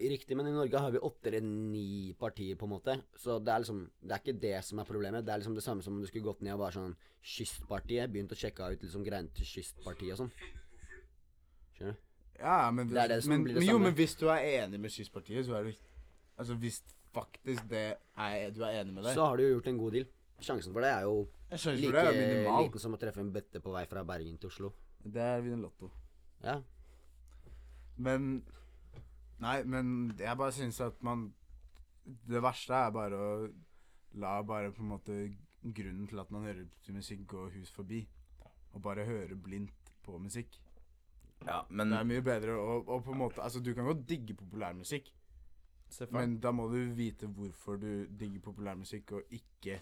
[0.00, 2.94] Riktig, men i Norge har vi åtte eller ni partier, på en måte.
[3.20, 5.26] Så det er liksom Det er ikke det som er problemet.
[5.26, 8.12] Det er liksom det samme som om du skulle gått ned og vært sånn Kystpartiet.
[8.12, 10.32] Begynt å sjekke ut liksom greiene til Kystpartiet og sånn.
[11.76, 12.06] Skjønner du?
[12.40, 15.44] Ja, men, Det er det men, men jo, men hvis du er enig med Kystpartiet,
[15.46, 15.72] så er du
[16.40, 16.80] Altså hvis
[17.12, 19.92] faktisk det er Du er enig med det Så har du jo gjort en god
[19.98, 20.06] deal.
[20.40, 23.72] Sjansen for det er jo like det er liten som å treffe en bøtte på
[23.74, 24.70] vei fra Bergen til Oslo.
[25.02, 25.90] Det er vinner Lotto.
[26.44, 26.60] Ja.
[27.98, 28.44] Men
[29.40, 31.30] Nei, men jeg bare syns at man
[32.04, 33.34] Det verste er bare å
[34.20, 35.16] la bare på en måte
[35.62, 38.00] grunnen til at man hører musikk, gå hus forbi.
[38.72, 40.58] Og bare høre blindt på musikk.
[41.46, 44.02] Ja, men Det er mye bedre å, å på en måte Altså, du kan godt
[44.08, 45.08] digge populærmusikk,
[46.12, 49.80] men da må du vite hvorfor du digger populærmusikk, og ikke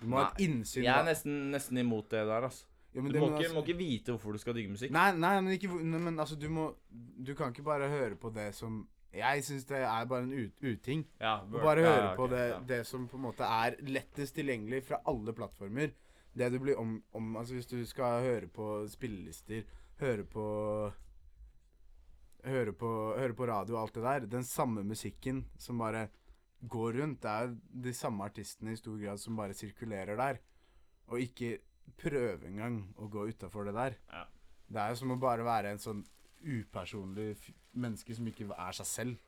[0.00, 0.82] Du må ha et innsyn.
[0.82, 1.12] Jeg er da.
[1.12, 2.66] nesten, nesten imot det der, altså.
[2.94, 4.90] Men Du må men ikke, altså- må ikke vite hvorfor du skal digge musikk.
[4.92, 6.74] Nei, nei, men ikke nei, Men altså, du må
[7.24, 10.52] Du kan ikke bare høre på det som Jeg syns det er bare en ut,
[10.62, 11.06] uting.
[11.20, 12.60] Ja, bare høre ja, på det, ja.
[12.60, 15.92] det som på en måte er lettest tilgjengelig fra alle plattformer.
[16.34, 19.64] Det du blir om, om Altså hvis du skal høre på spillelister,
[20.00, 20.92] høre på
[22.44, 24.24] Høre på, høre på radio og alt det der.
[24.26, 26.08] Den samme musikken som bare
[26.68, 27.22] går rundt.
[27.22, 27.52] Det er
[27.84, 30.40] de samme artistene i stor grad som bare sirkulerer der.
[31.06, 31.58] Og ikke
[31.98, 33.98] prøve engang å gå utafor det der.
[34.12, 34.24] Ja.
[34.72, 36.02] Det er jo som å bare være en sånn
[36.42, 39.20] upersonlig f menneske som ikke er seg selv.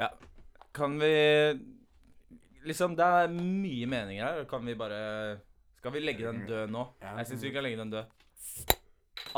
[0.00, 0.08] Ja.
[0.74, 1.12] Kan vi
[2.60, 4.42] Liksom, det er mye meninger her.
[4.48, 5.40] Kan vi bare
[5.78, 6.82] Skal vi legge den død nå?
[7.00, 7.14] Ja.
[7.20, 8.76] Jeg syns vi kan legge den død.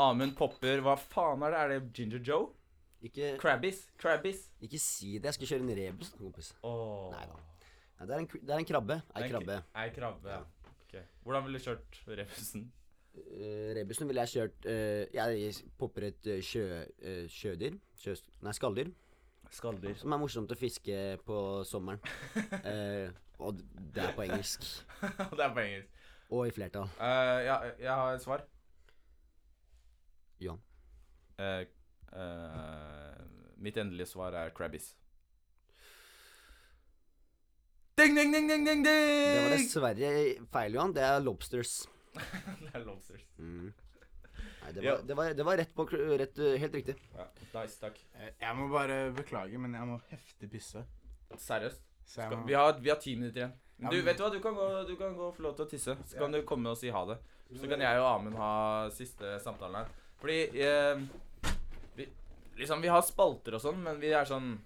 [0.01, 1.61] Amund popper Hva faen er det?
[1.61, 2.49] Er det Ginger Joe?
[3.03, 3.81] Ikke, Krabbies.
[3.99, 4.45] Krabbies.
[4.63, 5.27] ikke si det.
[5.31, 6.53] Jeg skal kjøre en rebus, kompis.
[6.63, 7.09] Åh.
[7.11, 7.39] Neida.
[7.99, 8.99] Nei, det, er en, det er en krabbe.
[9.11, 9.57] Ei er krabbe.
[9.81, 10.39] Ei krabbe, ja.
[11.23, 12.65] Hvordan ville du kjørt rebusen?
[13.13, 16.63] Uh, rebusen ville jeg kjørt uh, Jeg popper et eh, sjø,
[17.05, 17.75] eh, sjødyr.
[18.01, 18.89] Sjø, nei, skalldyr.
[19.53, 19.93] Skalldyr.
[19.99, 21.37] Som er morsomt å fiske på
[21.69, 22.01] sommeren.
[22.63, 23.11] Eh,
[23.43, 23.59] og
[23.93, 24.63] det er på engelsk.
[25.37, 26.01] det er på engelsk.
[26.33, 26.89] Og i flertall.
[26.97, 28.45] Eh, ja, jeg har et svar.
[30.41, 30.55] Ja.
[31.41, 31.65] Eh,
[32.13, 33.23] eh,
[33.57, 34.93] mitt endelige svar er Crabbies.
[38.03, 38.83] Ding, ding, ding, ding, ding, ding!
[38.83, 40.07] Det var dessverre
[40.51, 40.91] feil, Johan.
[40.91, 41.69] Det er lobsters.
[42.65, 43.21] det er lobsters.
[43.39, 43.69] Mm.
[44.63, 46.97] Nei, det var, det, var, det var rett på rett, eh, Helt riktig.
[47.15, 48.01] Ja, nice, takk.
[48.19, 50.83] Eh, Jeg må bare beklage, men jeg må heftig pisse.
[51.45, 51.79] Seriøst.
[52.03, 53.55] Skal, må, vi, har, vi har ti minutter igjen.
[53.87, 54.29] Du, vet du hva?
[54.35, 55.95] Du kan, gå, du kan gå og få lov til å tisse.
[56.11, 57.21] Så kan du komme og si ha det.
[57.55, 58.51] Så kan jeg og Amund ha
[58.95, 59.95] siste samtalen her.
[60.19, 61.07] Fordi eh,
[61.95, 62.11] vi,
[62.59, 64.57] Liksom, vi har spalter og sånn, men vi er sånn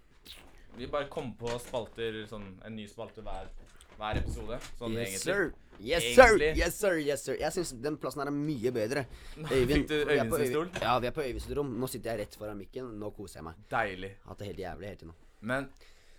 [0.78, 3.50] Vi bare kom på spalter sånn En ny spalte hver,
[3.98, 4.60] hver episode.
[4.78, 5.24] Sånn yes, egentlig.
[5.24, 5.48] sir.
[5.78, 6.50] Yes, Egentlig.
[6.54, 6.58] sir.
[6.58, 6.96] Yes, sir.
[7.02, 7.36] Yes, sir.
[7.38, 9.04] Jeg syns den plassen her er mye bedre.
[9.50, 10.72] Fikk du Øyvind sin stol?
[10.82, 11.76] Ja, vi er på Øyvinds rom.
[11.82, 12.90] Nå sitter jeg rett foran mikken.
[13.02, 13.60] Nå koser jeg meg.
[13.74, 14.12] Deilig.
[14.26, 15.18] Hatt det helt jævlig hele tiden nå.
[15.54, 15.70] Men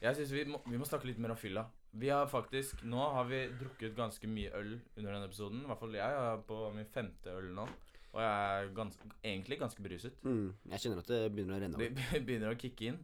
[0.03, 1.67] jeg syns vi, vi må snakke litt mer om fylla.
[1.99, 5.63] Vi har faktisk Nå har vi drukket ganske mye øl under denne episoden.
[5.65, 7.67] I hvert fall jeg er på min femte øl nå.
[8.15, 10.15] Og jeg er gans, egentlig ganske beruset.
[10.25, 11.99] Mm, jeg kjenner at det begynner å renne over.
[11.99, 13.03] Det begynner å kicke inn.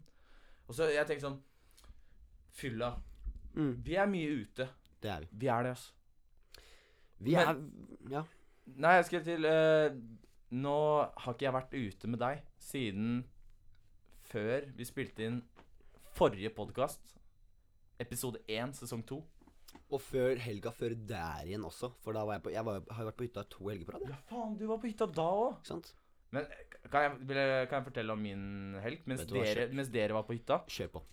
[0.68, 1.40] Og så jeg tenker sånn
[2.54, 2.92] Fylla.
[3.54, 4.68] Mm, Vi er mye ute.
[5.02, 5.28] det er vi.
[5.32, 5.92] Vi er det, altså.
[7.20, 8.24] Vi Men- er Ja.
[8.66, 9.90] Nei, jeg skal til uh,
[10.50, 13.24] Nå har ikke jeg vært ute med deg siden
[14.24, 15.42] før vi spilte inn
[16.14, 17.00] forrige podkast.
[18.00, 19.18] Episode 1, sesong 2.
[19.90, 21.92] Og før helga før der igjen også.
[22.02, 23.92] For da var jeg på Jeg var, har jo vært på hytta to helger på
[23.98, 24.08] rad.
[24.08, 25.58] Ja, faen, du var på hytta da òg.
[26.34, 30.26] Men eh, kan jeg, kan jeg fortelle om min helg mens dere, mens dere var
[30.28, 30.60] på hytta?
[30.70, 31.04] Kjør på.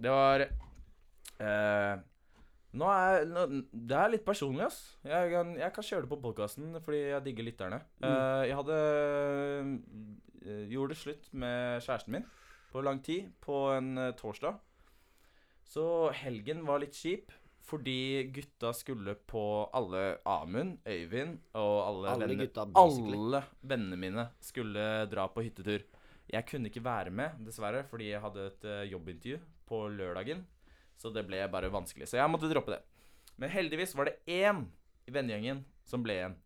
[0.00, 2.06] Det var eh,
[2.80, 4.80] nå er, nå, Det er litt personlig, ass.
[5.06, 7.80] Jeg kan, jeg kan kjøre det på podkasten fordi jeg digger lytterne.
[7.98, 12.28] Eh, jeg hadde eh, Gjorde det slutt med kjæresten min
[12.70, 14.60] på lang tid, på en eh, torsdag.
[15.66, 15.84] Så
[16.22, 17.34] helgen var litt kjip.
[17.66, 19.44] Fordi gutta skulle på
[19.76, 22.66] alle Amund, Øyvind og alle, Alle venner gutta.
[22.80, 25.84] Alle vennene mine skulle dra på hyttetur.
[26.30, 30.44] Jeg kunne ikke være med, dessverre, fordi jeg hadde et eh, jobbintervju på lørdagen.
[30.98, 32.08] Så det ble bare vanskelig.
[32.08, 32.80] Så jeg måtte droppe det.
[33.40, 34.66] Men heldigvis var det én
[35.08, 36.36] i vennegjengen som ble igjen.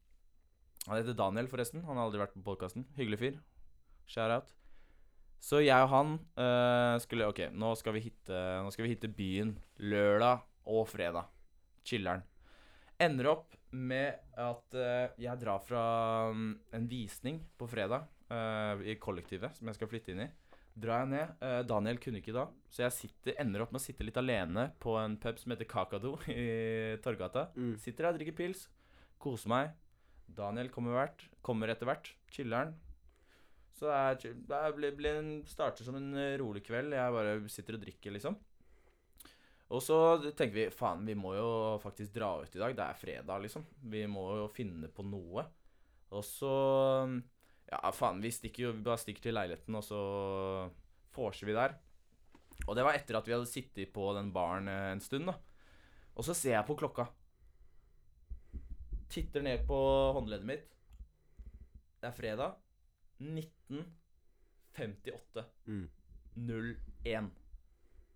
[0.86, 1.84] Han heter Daniel, forresten.
[1.84, 2.86] Han har aldri vært på podkasten.
[2.98, 3.38] Hyggelig fyr.
[4.08, 4.50] Shout-out.
[5.44, 8.40] Så jeg og han eh, skulle OK, nå skal, vi hitte,
[8.72, 11.28] skal vi hitte byen lørdag og fredag.
[11.84, 12.22] Chiller'n.
[13.04, 15.84] Ender opp med at eh, jeg drar fra
[16.30, 20.28] mm, en visning på fredag eh, i kollektivet som jeg skal flytte inn i.
[20.74, 21.34] drar jeg ned.
[21.42, 24.68] Eh, Daniel kunne ikke da, så jeg sitter, ender opp med å sitte litt alene
[24.82, 27.48] på en pub som heter Kakado i Torgata.
[27.58, 27.74] Mm.
[27.82, 28.68] Sitter der, drikker pils,
[29.18, 29.74] koser meg.
[30.34, 32.14] Daniel kommer, hvert, kommer etter hvert.
[32.32, 32.72] Chiller'n.
[33.74, 33.94] Så det,
[34.30, 36.94] er, det blir, blir en, starter som en eh, rolig kveld.
[36.94, 38.38] Jeg bare sitter og drikker, liksom.
[39.72, 39.96] Og så
[40.36, 41.48] tenker vi faen, vi må jo
[41.82, 42.74] faktisk dra ut i dag.
[42.76, 43.64] Det er fredag, liksom.
[43.90, 45.46] Vi må jo finne på noe.
[46.14, 46.52] Og så
[47.70, 50.00] Ja, faen, vi stikker jo Vi bare stikker til leiligheten, og så
[51.16, 51.72] vorser vi der.
[52.68, 55.34] Og det var etter at vi hadde sittet på den baren eh, en stund, da.
[56.14, 57.04] Og så ser jeg på klokka.
[59.10, 59.78] Titter ned på
[60.16, 60.68] håndleddet mitt.
[62.00, 62.50] Det er fredag.
[63.18, 65.44] 1958.
[65.66, 65.88] Mm.
[66.36, 67.43] 01.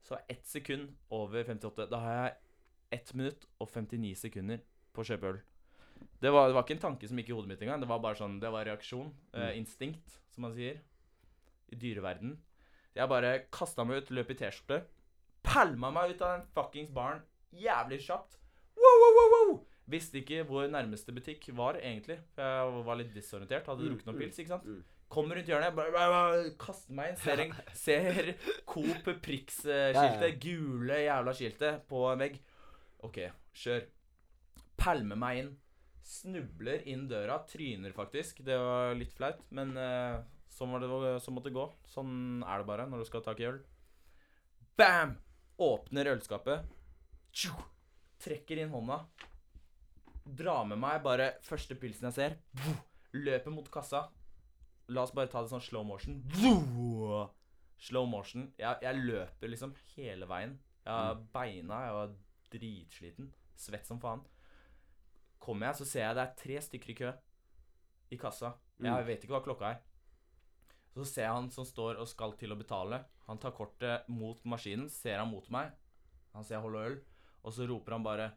[0.09, 1.86] Så ett sekund over 58.
[1.92, 2.36] Da har jeg
[3.02, 4.62] 1 minutt og 59 sekunder
[4.96, 5.40] på å kjøpe øl.
[6.22, 7.82] Det var, det var ikke en tanke som gikk i hodet mitt engang.
[7.82, 9.11] Det var bare sånn, det var reaksjon.
[9.36, 10.78] Eh, instinkt, som man sier.
[11.68, 12.36] I dyreverden.
[12.96, 14.80] Jeg bare kasta meg ut, løp i T-skjorte.
[15.44, 17.20] Pælma meg ut av den fuckings baren
[17.54, 18.38] jævlig kjapt.
[18.78, 19.52] Wow, wow, wow, wow.
[19.88, 22.18] Visste ikke hvor nærmeste butikk var, egentlig.
[22.38, 23.68] Jeg var litt disorientert.
[23.68, 24.66] Hadde Mm, drukket noen mm, pils, ikke sant.
[25.09, 25.12] Mm.
[25.12, 27.20] Kommer rundt hjørnet, bare, bare, bare kaster meg inn.
[27.22, 28.32] Ser, en, ser
[28.68, 32.36] Coop Prix-skiltet, gule jævla skiltet, på en vegg.
[33.09, 33.22] OK,
[33.56, 33.86] kjør.
[34.78, 35.54] Pælmer meg inn.
[36.09, 37.40] Snubler inn døra.
[37.48, 38.42] Tryner faktisk.
[38.44, 40.20] Det var litt flaut, men uh,
[40.52, 41.64] sånn var det som måtte gå.
[41.88, 43.62] Sånn er det bare når du skal ha tak i øl.
[44.78, 45.16] Bam!
[45.59, 46.68] Åpner ølskapet.
[47.34, 47.50] Tju!
[48.22, 49.00] Trekker inn hånda.
[50.38, 52.38] Drar med meg bare første pilsen jeg ser.
[53.16, 54.09] Løper mot kassa.
[54.89, 56.22] La oss bare ta det sånn slow motion.
[57.78, 58.49] Slow motion.
[58.59, 60.57] Jeg, jeg løper liksom hele veien.
[60.84, 61.82] Jeg har beina.
[61.86, 62.14] Jeg var
[62.55, 63.28] dritsliten.
[63.59, 64.22] Svett som faen.
[65.43, 67.12] Kommer jeg, så ser jeg det er tre stykker i kø
[68.11, 68.55] i kassa.
[68.80, 69.07] Jeg Mm.
[69.07, 69.78] vet ikke hva klokka er.
[70.95, 73.05] Så ser jeg han som står og skal til å betale.
[73.28, 75.70] Han tar kortet mot maskinen, ser han mot meg.
[76.34, 76.99] Han ser jeg holder øl,
[77.45, 78.32] og så roper han bare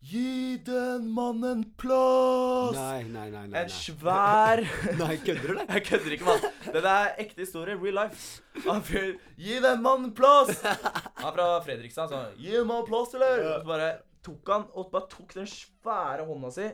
[0.00, 2.76] Gi den mannen plass!
[2.76, 3.46] Nei, nei, nei.
[3.50, 4.62] nei, En svær
[5.00, 5.72] Nei, kødder du, eller?
[5.74, 6.44] Jeg kødder ikke, mann.
[6.70, 7.74] Det er ekte historie.
[7.80, 8.44] Real life.
[8.68, 10.62] Han fyr Gi den mannen plass!
[10.62, 12.12] Han er fra Fredrikstad.
[12.12, 13.42] Så han, Gi den mannen plass, eller?
[13.42, 13.90] Og så bare
[14.28, 16.70] tok han og bare tok den svære hånda si,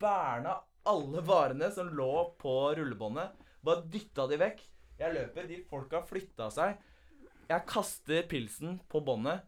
[0.00, 3.32] bærna alle varene som lå på rullebåndet,
[3.66, 4.60] bare dytta de vekk.
[5.00, 6.76] Jeg løper, de folka flytta seg.
[7.50, 9.44] Jeg kaster pilsen på båndet.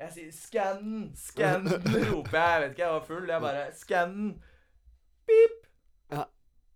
[0.00, 2.50] Jeg sier 'skann den', skann den, roper jeg.
[2.52, 3.28] Jeg vet ikke, jeg var full.
[3.30, 4.42] Jeg bare 'skann den'.
[5.26, 5.66] Pip.
[6.10, 6.24] Ja.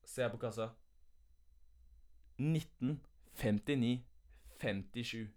[0.07, 0.69] Ser jeg på kassa.
[2.39, 4.05] 1959
[4.61, 5.29] 57.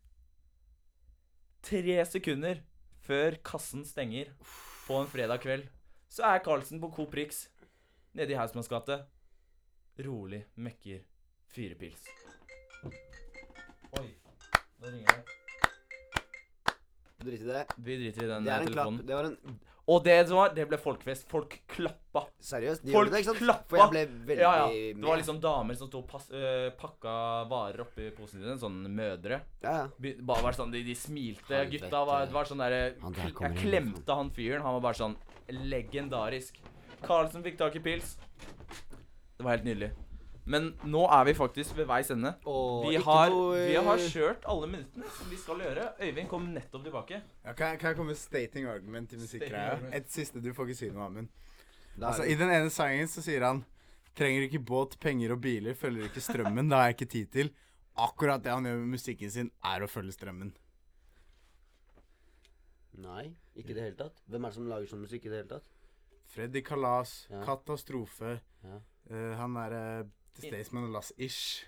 [1.63, 2.61] Tre sekunder
[3.01, 4.31] før kassen stenger
[4.87, 5.67] på en fredag kveld,
[6.09, 7.47] så er Carlsen på Coop Rix
[8.13, 9.05] nede i Hausmanns gate.
[10.05, 10.99] Rolig mekker
[11.51, 12.07] fire pils.
[13.99, 14.07] Oi,
[14.79, 15.30] nå ringer det.
[17.23, 17.65] Drit i det.
[17.77, 18.87] Vi driter i den Det eh, er en klapp.
[18.87, 19.05] telefonen.
[19.07, 19.59] Det var en
[19.91, 21.25] Og det som var, det ble folkfest.
[21.27, 22.21] Folk klappa.
[22.39, 23.39] Seriøst, de Folk det, ikke sant?
[23.41, 23.67] klappa.
[23.69, 24.67] For jeg ble veldig Ja, ja.
[24.69, 25.19] Det var med.
[25.23, 27.15] liksom damer som sto og pass, øh, pakka
[27.49, 28.55] varer oppi posen sine.
[28.61, 29.41] Sånn mødre.
[29.63, 29.87] Ja, ja.
[29.99, 31.49] Be- Bare var sånn, De, de smilte.
[31.49, 31.81] Helvete.
[31.89, 34.61] Gutta var, det var sånn derre Han der kommer Jeg inn, klemte han fyren.
[34.61, 35.15] Han var bare sånn
[35.49, 36.61] legendarisk.
[37.01, 38.17] Carlsen fikk tak i pils.
[39.37, 39.91] Det var helt nydelig.
[40.45, 42.31] Men nå er vi faktisk ved veis ende.
[42.49, 45.93] Og Vi har, vi har eh, kjørt alle minuttene som vi skal gjøre.
[46.01, 47.21] Øyvind kom nettopp tilbake.
[47.45, 49.93] Ja, kan, jeg- kan jeg komme med stating argument til Stating musikkgreia?
[49.93, 51.27] Et siste, du får ikke si noe, Amund.
[52.01, 53.65] Altså, I den ene sangen så sier han
[54.15, 56.67] Trenger ikke båt, penger og biler, følger ikke strømmen.
[56.67, 57.51] Det har jeg ikke tid til.
[57.97, 60.51] Akkurat det han gjør med musikken sin, er å følge strømmen.
[63.01, 64.19] Nei, ikke i det hele tatt.
[64.27, 65.69] Hvem er det som lager sånn musikk i det hele tatt?
[66.31, 67.41] Freddy Kalas, Ja.
[67.45, 68.79] Katastrofe, Ja.
[69.09, 71.65] eh, han derre The Staysman og Lass Ish,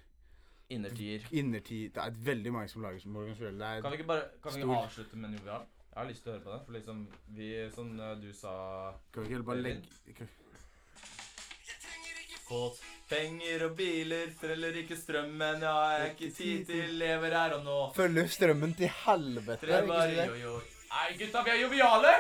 [0.69, 1.27] Innertier.
[1.31, 1.89] Innertier.
[1.93, 3.35] Det er veldig mange som lager som Morgan.
[3.59, 5.65] Det Kan vi ikke bare kan vi ikke avslutte med noe vi har?
[5.93, 6.61] Jeg har lyst til å høre på det.
[6.65, 7.01] For liksom,
[7.37, 8.53] vi, som eh, du sa
[9.13, 10.29] Kan vi ikke heller bare legge ikke
[12.47, 17.61] Fått penger og biler, treller ikke strømmen, jeg har ikke tid til, lever her og
[17.65, 17.77] nå.
[17.95, 19.59] Følger strømmen til helvete.
[19.61, 20.55] Tre bare jo, jo.
[20.89, 22.15] Nei, gutta, vi er joviale!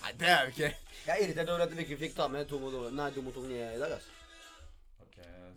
[0.00, 2.48] Nei, det er vi ikke Jeg er irritert over at vi ikke fikk ta med
[2.48, 2.72] to mot
[3.34, 4.19] to i dag, altså.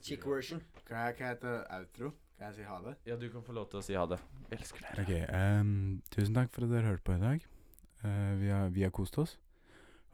[0.04, 0.60] Chick version.
[0.88, 2.10] Kan jeg, kan jeg hete outro?
[2.38, 2.94] Kan jeg si ha det?
[3.08, 4.18] Ja, du kan få lov til å si ha det.
[4.50, 5.06] Jeg elsker dere.
[5.06, 7.46] Ok, ehm, tusen takk for at dere hørte på i dag.
[8.04, 9.38] Eh, vi, har, vi har kost oss.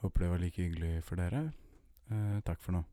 [0.04, 1.42] Håper det var like hyggelig for dere.
[2.14, 2.84] Eh, takk for nå.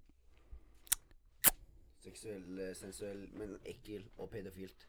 [2.07, 4.89] Seksuell, eh, sensuell, men ekkel og pedofilt.